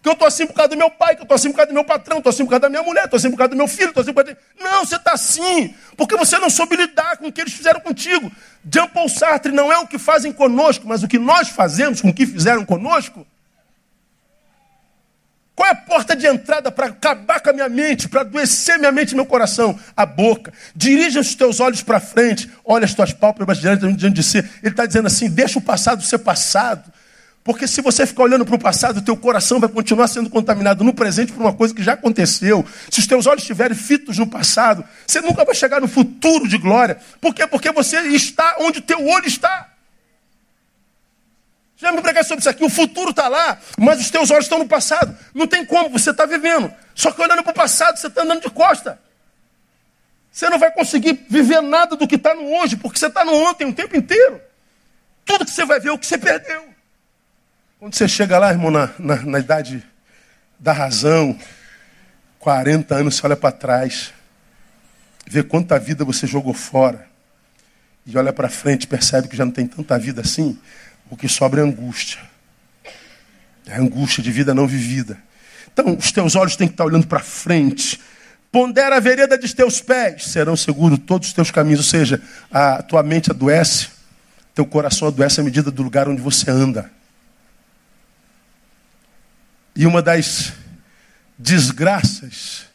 [0.03, 1.71] Que eu estou assim por causa do meu pai, que eu estou assim por causa
[1.71, 3.57] do meu patrão, estou assim por causa da minha mulher, estou assim por causa do
[3.57, 4.63] meu filho, estou assim por causa de...
[4.63, 8.31] Não, você está assim, porque você não soube lidar com o que eles fizeram contigo.
[8.71, 12.09] Jean Paul Sartre não é o que fazem conosco, mas o que nós fazemos com
[12.09, 13.25] o que fizeram conosco.
[15.59, 18.93] Qual é a porta de entrada para acabar com a minha mente, para adoecer minha
[18.93, 19.77] mente e meu coração?
[19.93, 20.53] A boca.
[20.73, 24.37] Dirija os teus olhos para frente, olha as tuas pálpebras diante de si.
[24.37, 26.89] Ele está dizendo assim: deixa o passado ser passado.
[27.43, 30.81] Porque se você ficar olhando para o passado, o teu coração vai continuar sendo contaminado
[30.81, 32.65] no presente por uma coisa que já aconteceu.
[32.89, 36.57] Se os teus olhos estiverem fitos no passado, você nunca vai chegar no futuro de
[36.57, 36.99] glória.
[37.19, 37.45] Por quê?
[37.45, 39.67] Porque você está onde o teu olho está.
[41.79, 42.63] Já me pregar sobre isso aqui.
[42.63, 45.17] O futuro está lá, mas os teus olhos estão no passado.
[45.33, 46.71] Não tem como, você está vivendo.
[46.93, 48.99] Só que olhando para o passado, você está andando de costa.
[50.29, 53.33] Você não vai conseguir viver nada do que está no hoje, porque você está no
[53.33, 54.41] ontem o tempo inteiro.
[55.23, 56.67] Tudo que você vai ver é o que você perdeu.
[57.79, 59.81] Quando você chega lá, irmão, na, na, na idade
[60.59, 61.39] da razão,
[62.39, 64.13] 40 anos, você olha para trás,
[65.25, 67.07] vê quanta vida você jogou fora,
[68.05, 70.59] e olha para frente, percebe que já não tem tanta vida assim,
[71.09, 72.19] o que sobra é angústia.
[73.65, 75.17] É angústia de vida não vivida.
[75.71, 77.99] Então, os teus olhos têm que estar olhando para frente.
[78.51, 81.79] Pondera a vereda dos teus pés, serão seguros todos os teus caminhos.
[81.79, 83.89] Ou seja, a tua mente adoece,
[84.55, 86.91] teu coração adoece à medida do lugar onde você anda.
[89.75, 90.51] E uma das
[91.37, 92.65] desgraças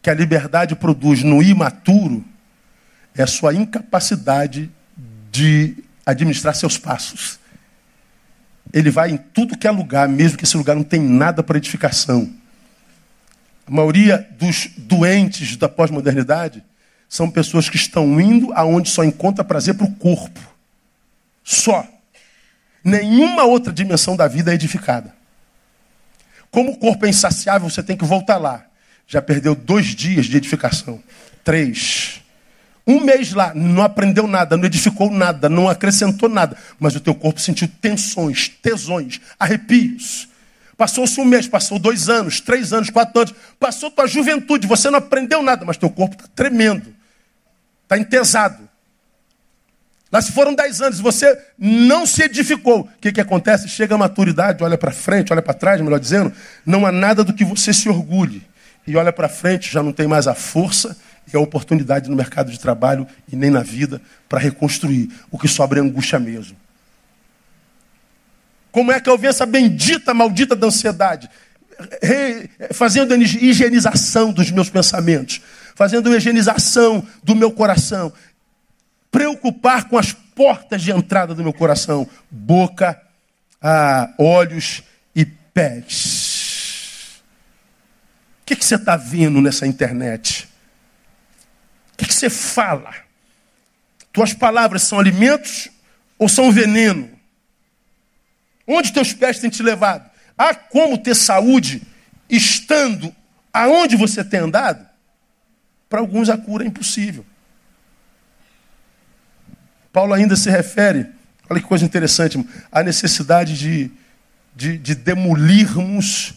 [0.00, 2.24] que a liberdade produz no imaturo
[3.14, 4.70] é a sua incapacidade
[5.32, 7.38] de administrar seus passos.
[8.72, 11.58] Ele vai em tudo que é lugar, mesmo que esse lugar não tem nada para
[11.58, 12.32] edificação.
[13.66, 16.62] A maioria dos doentes da pós-modernidade
[17.08, 20.40] são pessoas que estão indo aonde só encontra prazer para o corpo.
[21.42, 21.86] Só.
[22.82, 25.14] Nenhuma outra dimensão da vida é edificada.
[26.50, 28.64] Como o corpo é insaciável, você tem que voltar lá.
[29.06, 31.02] Já perdeu dois dias de edificação.
[31.42, 32.22] Três.
[32.86, 36.56] Um mês lá, não aprendeu nada, não edificou nada, não acrescentou nada.
[36.78, 40.28] Mas o teu corpo sentiu tensões, tesões, arrepios.
[40.76, 43.34] Passou-se um mês, passou dois anos, três anos, quatro anos.
[43.58, 46.94] Passou tua juventude, você não aprendeu nada, mas teu corpo está tremendo.
[47.82, 48.68] Está entesado.
[50.12, 52.82] Lá se foram dez anos, você não se edificou.
[52.82, 53.68] O que, que acontece?
[53.68, 56.32] Chega a maturidade, olha para frente, olha para trás, melhor dizendo,
[56.64, 58.46] não há nada do que você se orgulhe.
[58.86, 60.96] E olha para frente, já não tem mais a força
[61.32, 65.10] e a oportunidade no mercado de trabalho e nem na vida para reconstruir.
[65.30, 66.56] O que sobra é angústia mesmo.
[68.70, 71.28] Como é que eu venço a bendita, maldita da ansiedade?
[72.72, 75.40] fazendo a higienização dos meus pensamentos,
[75.74, 78.12] fazendo higienização do meu coração,
[79.10, 83.00] preocupar com as portas de entrada do meu coração: boca,
[83.60, 84.82] ah, olhos
[85.14, 87.22] e pés.
[88.42, 90.48] O que, que você está vendo nessa internet?
[91.96, 92.94] O que, que você fala?
[94.12, 95.70] Tuas palavras são alimentos
[96.18, 97.08] ou são veneno?
[98.66, 100.10] Onde teus pés têm te levado?
[100.36, 101.80] Há como ter saúde
[102.28, 103.14] estando
[103.50, 104.86] aonde você tem andado?
[105.88, 107.24] Para alguns a cura é impossível.
[109.90, 111.06] Paulo ainda se refere,
[111.48, 113.90] olha que coisa interessante, à necessidade de,
[114.54, 116.34] de, de demolirmos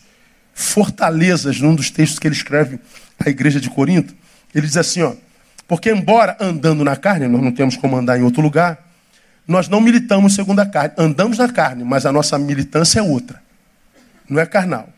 [0.54, 2.80] fortalezas, num dos textos que ele escreve
[3.20, 4.16] à igreja de Corinto.
[4.56, 5.14] Ele diz assim: ó,
[5.70, 8.80] porque embora andando na carne, nós não temos como andar em outro lugar,
[9.48, 10.96] nós não militamos segundo a carne.
[10.98, 13.40] Andamos na carne, mas a nossa militância é outra.
[14.28, 14.90] Não é carnal.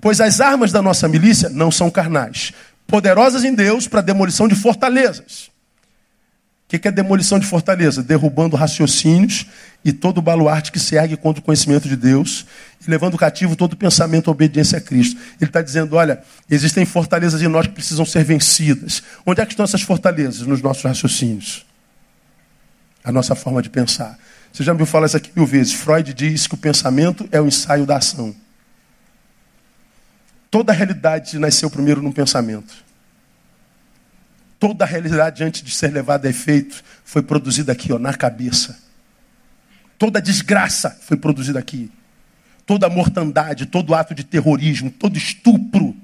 [0.00, 2.52] Pois as armas da nossa milícia não são carnais,
[2.88, 5.48] poderosas em Deus para demolição de fortalezas.
[6.74, 8.02] O que é demolição de fortaleza?
[8.02, 9.46] Derrubando raciocínios
[9.84, 12.44] e todo baluarte que se ergue contra o conhecimento de Deus
[12.84, 15.20] e levando cativo todo pensamento à obediência a Cristo.
[15.40, 19.02] Ele está dizendo: olha, existem fortalezas em nós que precisam ser vencidas.
[19.24, 20.46] Onde é que estão essas fortalezas?
[20.46, 21.64] Nos nossos raciocínios.
[23.04, 24.18] A nossa forma de pensar.
[24.52, 25.72] Você já me ouviu falar isso aqui mil vezes.
[25.72, 28.34] Freud diz que o pensamento é o ensaio da ação.
[30.50, 32.83] Toda a realidade nasceu primeiro num pensamento.
[34.64, 38.78] Toda a realidade antes de ser levada a efeito foi produzida aqui, ó, na cabeça.
[39.98, 41.92] Toda desgraça foi produzida aqui.
[42.64, 45.94] Toda mortandade, todo ato de terrorismo, todo estupro,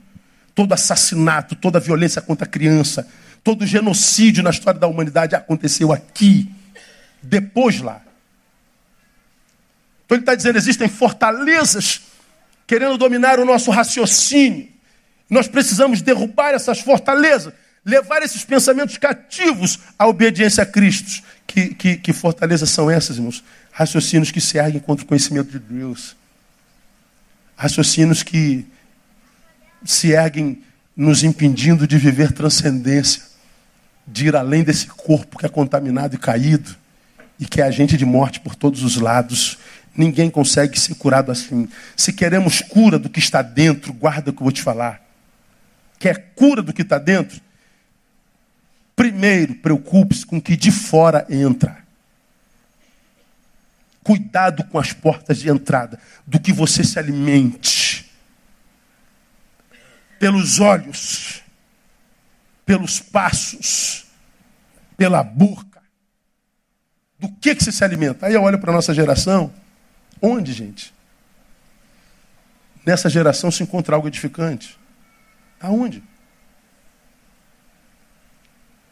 [0.55, 3.09] todo assassinato, toda violência contra a criança,
[3.43, 6.53] todo genocídio na história da humanidade aconteceu aqui,
[7.23, 8.03] depois lá.
[10.05, 12.03] Então ele está dizendo: existem fortalezas
[12.67, 14.69] querendo dominar o nosso raciocínio.
[15.31, 17.55] Nós precisamos derrubar essas fortalezas
[17.85, 21.23] levar esses pensamentos cativos à obediência a Cristo.
[21.47, 23.43] Que, que, que fortalezas são essas, irmãos?
[23.73, 26.17] Raciocínios que se erguem contra o conhecimento de Deus.
[27.57, 28.65] raciocínios que
[29.85, 30.63] se erguem
[30.97, 33.23] nos impedindo de viver transcendência,
[34.07, 36.77] de ir além desse corpo que é contaminado e caído
[37.39, 39.59] e que é agente de morte por todos os lados.
[39.97, 41.69] Ninguém consegue ser curado assim.
[41.97, 45.01] Se queremos cura do que está dentro, guarda o que eu vou te falar.
[45.99, 47.41] Quer cura do que está dentro?
[49.01, 51.83] Primeiro, preocupe-se com o que de fora entra.
[54.05, 58.13] Cuidado com as portas de entrada, do que você se alimente.
[60.19, 61.43] Pelos olhos,
[62.67, 64.05] pelos passos,
[64.99, 65.81] pela boca.
[67.19, 68.27] Do que, que você se alimenta?
[68.27, 69.51] Aí eu olho para a nossa geração.
[70.21, 70.93] Onde, gente?
[72.85, 74.79] Nessa geração se encontra algo edificante.
[75.59, 76.10] Aonde?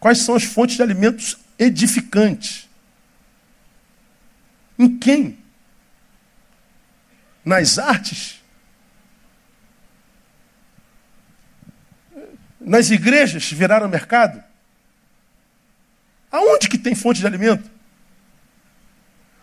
[0.01, 2.69] Quais são as fontes de alimentos edificantes?
[4.79, 5.39] Em quem?
[7.45, 8.41] Nas artes?
[12.61, 14.43] Nas igrejas viraram mercado?
[16.31, 17.69] Aonde que tem fonte de alimento?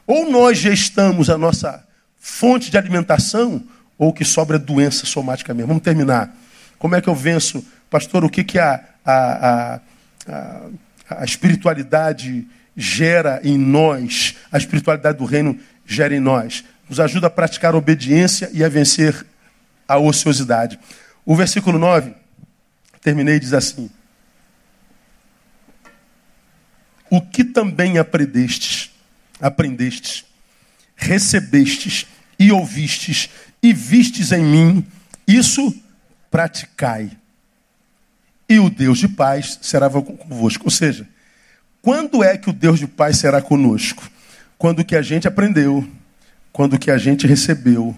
[0.08, 1.86] Ou nós já estamos a nossa
[2.20, 3.64] fonte de alimentação,
[3.98, 5.70] ou que sobra doença somática mesmo.
[5.70, 6.36] Vamos terminar.
[6.78, 7.66] Como é que eu venço?
[7.90, 9.80] Pastor, o que, que a, a, a,
[10.28, 16.64] a espiritualidade gera em nós, a espiritualidade do reino gera em nós.
[16.90, 19.26] Nos ajuda a praticar a obediência e a vencer
[19.88, 20.80] a ociosidade.
[21.26, 22.14] O versículo 9,
[23.02, 23.90] terminei, diz assim:
[27.10, 28.92] O que também aprendestes,
[29.40, 30.26] aprendestes,
[30.96, 32.06] recebestes
[32.38, 33.30] e ouvistes
[33.62, 34.88] e vistes em mim,
[35.28, 35.74] isso
[36.30, 37.18] praticai.
[38.48, 40.66] E o Deus de paz será convosco.
[40.66, 41.08] Ou seja,
[41.82, 44.04] quando é que o Deus de paz será conosco?
[44.58, 45.88] Quando o que a gente aprendeu,
[46.52, 47.96] quando o que a gente recebeu,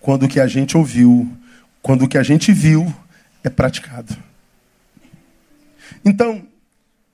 [0.00, 1.30] quando o que a gente ouviu,
[1.82, 2.92] quando o que a gente viu
[3.44, 4.16] é praticado.
[6.04, 6.42] Então,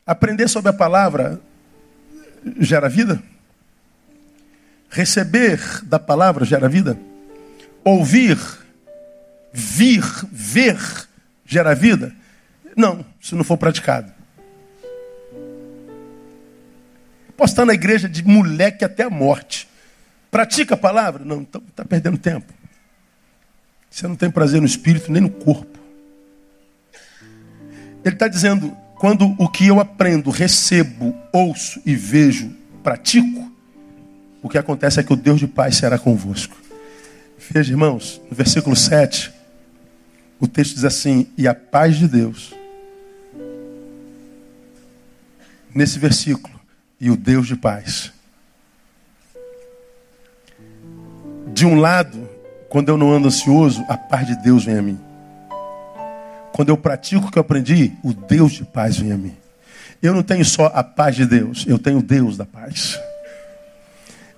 [0.07, 1.41] aprender sobre a palavra
[2.59, 3.23] gera vida?
[4.89, 6.99] Receber da palavra gera vida?
[7.85, 8.39] Ouvir,
[9.53, 10.79] vir, ver
[11.45, 12.15] gera vida?
[12.77, 14.13] Não, se não for praticado.
[17.37, 19.67] Posso estar na igreja de moleque até a morte.
[20.31, 21.25] Pratica a palavra?
[21.25, 22.53] Não, está tá perdendo tempo.
[23.91, 25.79] Você não tem prazer no espírito nem no corpo.
[28.05, 33.51] Ele está dizendo: quando o que eu aprendo, recebo, ouço e vejo, pratico,
[34.43, 36.57] o que acontece é que o Deus de paz será convosco.
[37.51, 39.33] Veja, irmãos, no versículo 7,
[40.39, 42.55] o texto diz assim: E a paz de Deus.
[45.77, 46.59] Nesse versículo,
[46.99, 48.11] e o Deus de paz.
[51.53, 52.27] De um lado,
[52.71, 54.99] quando eu não ando ansioso, a paz de Deus vem a mim.
[56.55, 59.37] Quando eu pratico o que eu aprendi, o Deus de paz vem a mim.
[60.01, 62.99] Eu não tenho só a paz de Deus, eu tenho Deus da paz.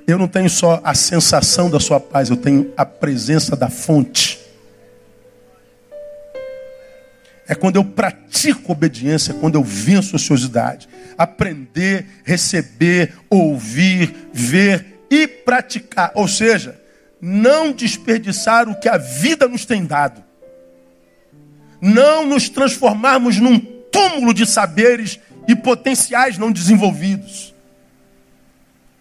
[0.09, 4.38] Eu não tenho só a sensação da sua paz, eu tenho a presença da fonte.
[7.49, 10.87] É quando eu pratico obediência, quando eu venço ociosidade.
[11.17, 16.13] Aprender, receber, ouvir, ver e praticar.
[16.15, 16.79] Ou seja,
[17.21, 20.23] não desperdiçar o que a vida nos tem dado.
[21.81, 27.55] Não nos transformarmos num túmulo de saberes e potenciais não desenvolvidos.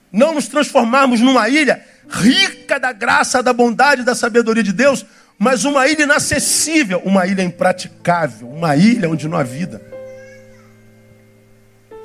[0.10, 5.06] Não nos transformarmos numa ilha rica da graça, da bondade, da sabedoria de Deus,
[5.38, 9.82] mas uma ilha inacessível, uma ilha impraticável, uma ilha onde não há vida.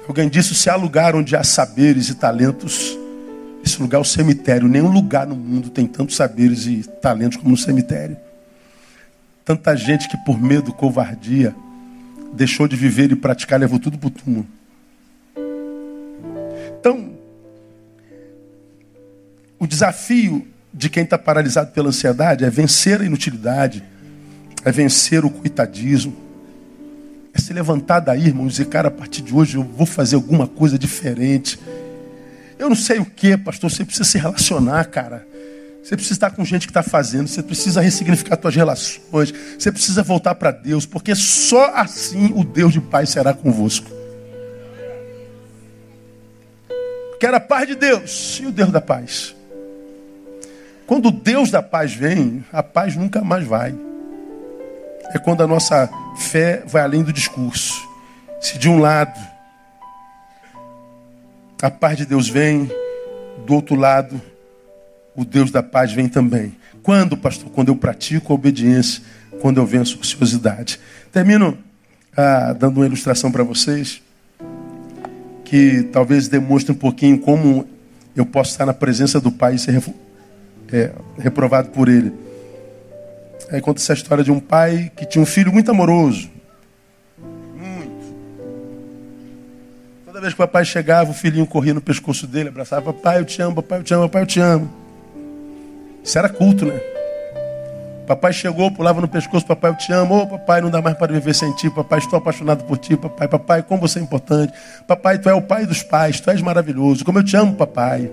[0.06, 2.98] Alguém disse: se há lugar onde há saberes e talentos,
[3.64, 4.68] esse lugar é o cemitério.
[4.68, 8.16] Nenhum lugar no mundo tem tantos saberes e talentos como no cemitério.
[9.44, 11.54] Tanta gente que, por medo, covardia,
[12.32, 14.46] deixou de viver e praticar, levou tudo para o túmulo.
[16.78, 17.12] Então,
[19.58, 23.82] o desafio de quem está paralisado pela ansiedade é vencer a inutilidade,
[24.64, 26.16] é vencer o coitadismo,
[27.34, 30.16] é se levantar daí, irmão, e dizer, cara, a partir de hoje eu vou fazer
[30.16, 31.58] alguma coisa diferente.
[32.58, 35.26] Eu não sei o que, pastor, você precisa se relacionar, cara.
[35.82, 40.02] Você precisa estar com gente que está fazendo, você precisa ressignificar suas relações, você precisa
[40.02, 43.90] voltar para Deus, porque só assim o Deus de paz será convosco.
[47.18, 49.34] Quero a paz de Deus e o Deus da paz.
[50.92, 53.74] Quando Deus da paz vem, a paz nunca mais vai.
[55.14, 55.88] É quando a nossa
[56.18, 57.82] fé vai além do discurso.
[58.38, 59.18] Se de um lado
[61.62, 62.70] a paz de Deus vem,
[63.46, 64.20] do outro lado
[65.16, 66.54] o Deus da paz vem também.
[66.82, 67.50] Quando, pastor?
[67.50, 69.02] Quando eu pratico a obediência,
[69.40, 70.78] quando eu venço a ociosidade.
[71.10, 71.56] Termino
[72.14, 74.02] ah, dando uma ilustração para vocês,
[75.42, 77.66] que talvez demonstre um pouquinho como
[78.14, 79.72] eu posso estar na presença do Pai e ser
[80.72, 82.12] é, reprovado por Ele.
[83.50, 86.30] Aí conta essa história de um pai que tinha um filho muito amoroso.
[87.54, 88.14] Muito.
[90.06, 93.24] Toda vez que o papai chegava, o filhinho corria no pescoço dele, abraçava, papai, eu
[93.24, 94.70] te amo, papai, eu te amo, papai, eu te amo.
[96.02, 96.80] Isso era culto, né?
[98.06, 100.22] Papai chegou, pulava no pescoço, papai, eu te amo.
[100.22, 101.70] Oh, papai, não dá mais para viver sem ti.
[101.70, 102.96] Papai, estou apaixonado por ti.
[102.96, 104.52] Papai, papai, como você é importante.
[104.86, 107.04] Papai, tu é o pai dos pais, tu és maravilhoso.
[107.04, 108.10] Como eu te amo, papai.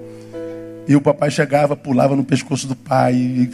[0.90, 3.14] E o papai chegava, pulava no pescoço do pai.
[3.14, 3.48] E...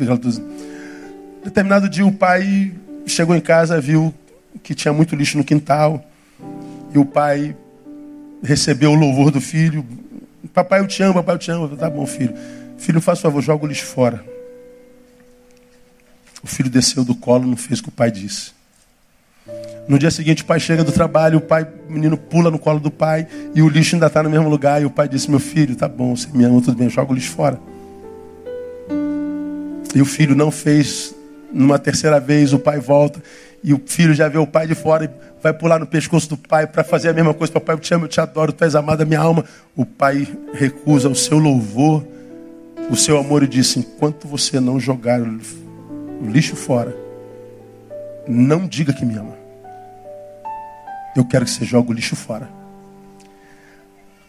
[1.43, 2.71] Determinado dia, o pai
[3.05, 4.13] chegou em casa, viu
[4.63, 6.01] que tinha muito lixo no quintal.
[6.93, 7.53] E o pai
[8.41, 9.85] recebeu o louvor do filho.
[10.53, 11.75] Papai, eu te amo, papai, eu te amo.
[11.75, 12.33] Tá bom, filho.
[12.77, 14.23] Filho, faz favor, joga o lixo fora.
[16.41, 18.53] O filho desceu do colo, não fez o que o pai disse.
[19.87, 22.79] No dia seguinte, o pai chega do trabalho, o pai, o menino pula no colo
[22.79, 24.81] do pai e o lixo ainda está no mesmo lugar.
[24.81, 27.15] E o pai disse: Meu filho, tá bom, você me ama, tudo bem, joga o
[27.15, 27.59] lixo fora.
[29.93, 31.13] E o filho não fez.
[31.53, 33.21] Numa terceira vez, o pai volta
[33.63, 35.09] e o filho já vê o pai de fora e
[35.41, 37.53] vai pular no pescoço do pai para fazer a mesma coisa.
[37.53, 39.45] Papai, eu te amo, eu te adoro, tu és amada, minha alma.
[39.73, 42.03] O pai recusa o seu louvor
[42.89, 46.95] o seu amor e disse: enquanto você não jogar o lixo fora,
[48.27, 49.44] não diga que me ama.
[51.15, 52.49] Eu quero que você jogue o lixo fora.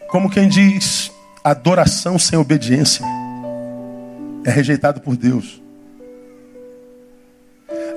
[0.07, 1.11] Como quem diz,
[1.43, 3.05] adoração sem obediência
[4.45, 5.61] é rejeitado por Deus.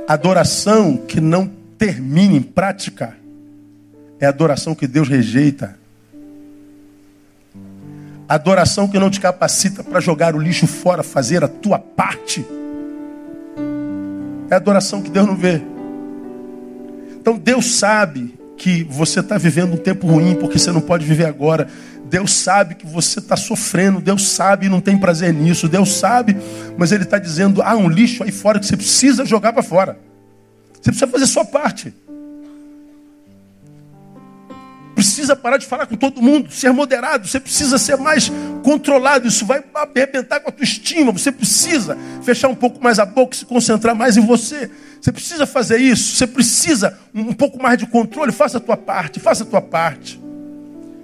[0.09, 1.47] Adoração que não
[1.79, 3.17] termina em prática
[4.19, 5.79] é adoração que Deus rejeita.
[8.29, 12.45] Adoração que não te capacita para jogar o lixo fora, fazer a tua parte.
[14.51, 15.63] É adoração que Deus não vê.
[17.21, 21.25] Então Deus sabe que você está vivendo um tempo ruim porque você não pode viver
[21.25, 21.67] agora.
[22.05, 24.03] Deus sabe que você está sofrendo.
[24.03, 25.67] Deus sabe e não tem prazer nisso.
[25.67, 26.37] Deus sabe,
[26.77, 29.99] mas Ele está dizendo: há um lixo aí fora que você precisa jogar para fora.
[30.75, 31.95] Você precisa fazer sua parte
[35.01, 38.31] precisa parar de falar com todo mundo, ser moderado, você precisa ser mais
[38.63, 43.07] controlado, isso vai arrebentar com a tua estima, você precisa fechar um pouco mais a
[43.07, 44.71] boca, se concentrar mais em você.
[45.01, 49.19] Você precisa fazer isso, você precisa um pouco mais de controle, faça a tua parte,
[49.19, 50.21] faça a tua parte.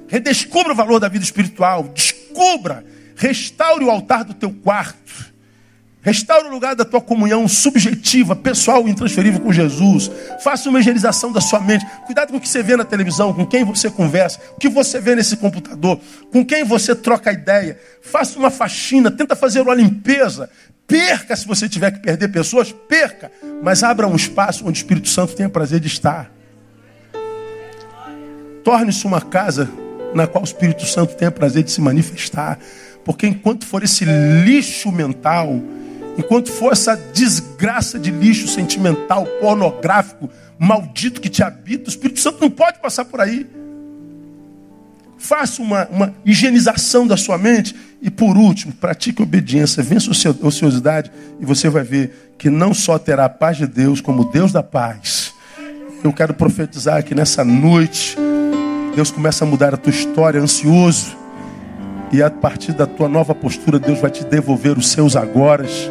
[0.07, 2.85] Redescubra o valor da vida espiritual, descubra,
[3.17, 5.35] restaure o altar do teu quarto.
[6.07, 10.09] Restaure o lugar da tua comunhão subjetiva, pessoal, intransferível com Jesus.
[10.41, 11.85] Faça uma higienização da sua mente.
[12.07, 15.01] Cuidado com o que você vê na televisão, com quem você conversa, o que você
[15.01, 15.99] vê nesse computador,
[16.31, 17.77] com quem você troca ideia.
[18.01, 20.49] Faça uma faxina, tenta fazer uma limpeza.
[20.87, 23.33] Perca se você tiver que perder pessoas, perca.
[23.61, 26.31] Mas abra um espaço onde o Espírito Santo tenha prazer de estar.
[28.63, 29.69] Torne-se uma casa
[30.15, 32.61] na qual o Espírito Santo tenha prazer de se manifestar.
[33.05, 35.61] Porque enquanto for esse lixo mental,
[36.19, 42.41] Enquanto for essa desgraça de lixo sentimental, pornográfico, maldito que te habita, o Espírito Santo
[42.41, 43.47] não pode passar por aí.
[45.19, 47.75] Faça uma, uma higienização da sua mente.
[48.01, 51.11] E por último, pratique obediência, vença a ociosidade,
[51.41, 54.63] e você vai ver que não só terá a paz de Deus, como Deus da
[54.63, 55.35] paz.
[56.05, 58.17] Eu quero profetizar que nessa noite,
[58.95, 61.17] Deus começa a mudar a tua história, ansioso.
[62.13, 65.91] E a partir da tua nova postura, Deus vai te devolver os seus agoras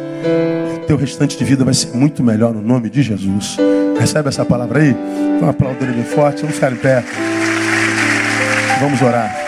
[0.86, 3.56] teu restante de vida vai ser muito melhor no nome de Jesus.
[3.98, 4.94] Recebe essa palavra aí?
[5.36, 6.42] Então aplauda ele forte.
[6.42, 7.04] Vamos ficar em pé.
[8.80, 9.45] Vamos orar.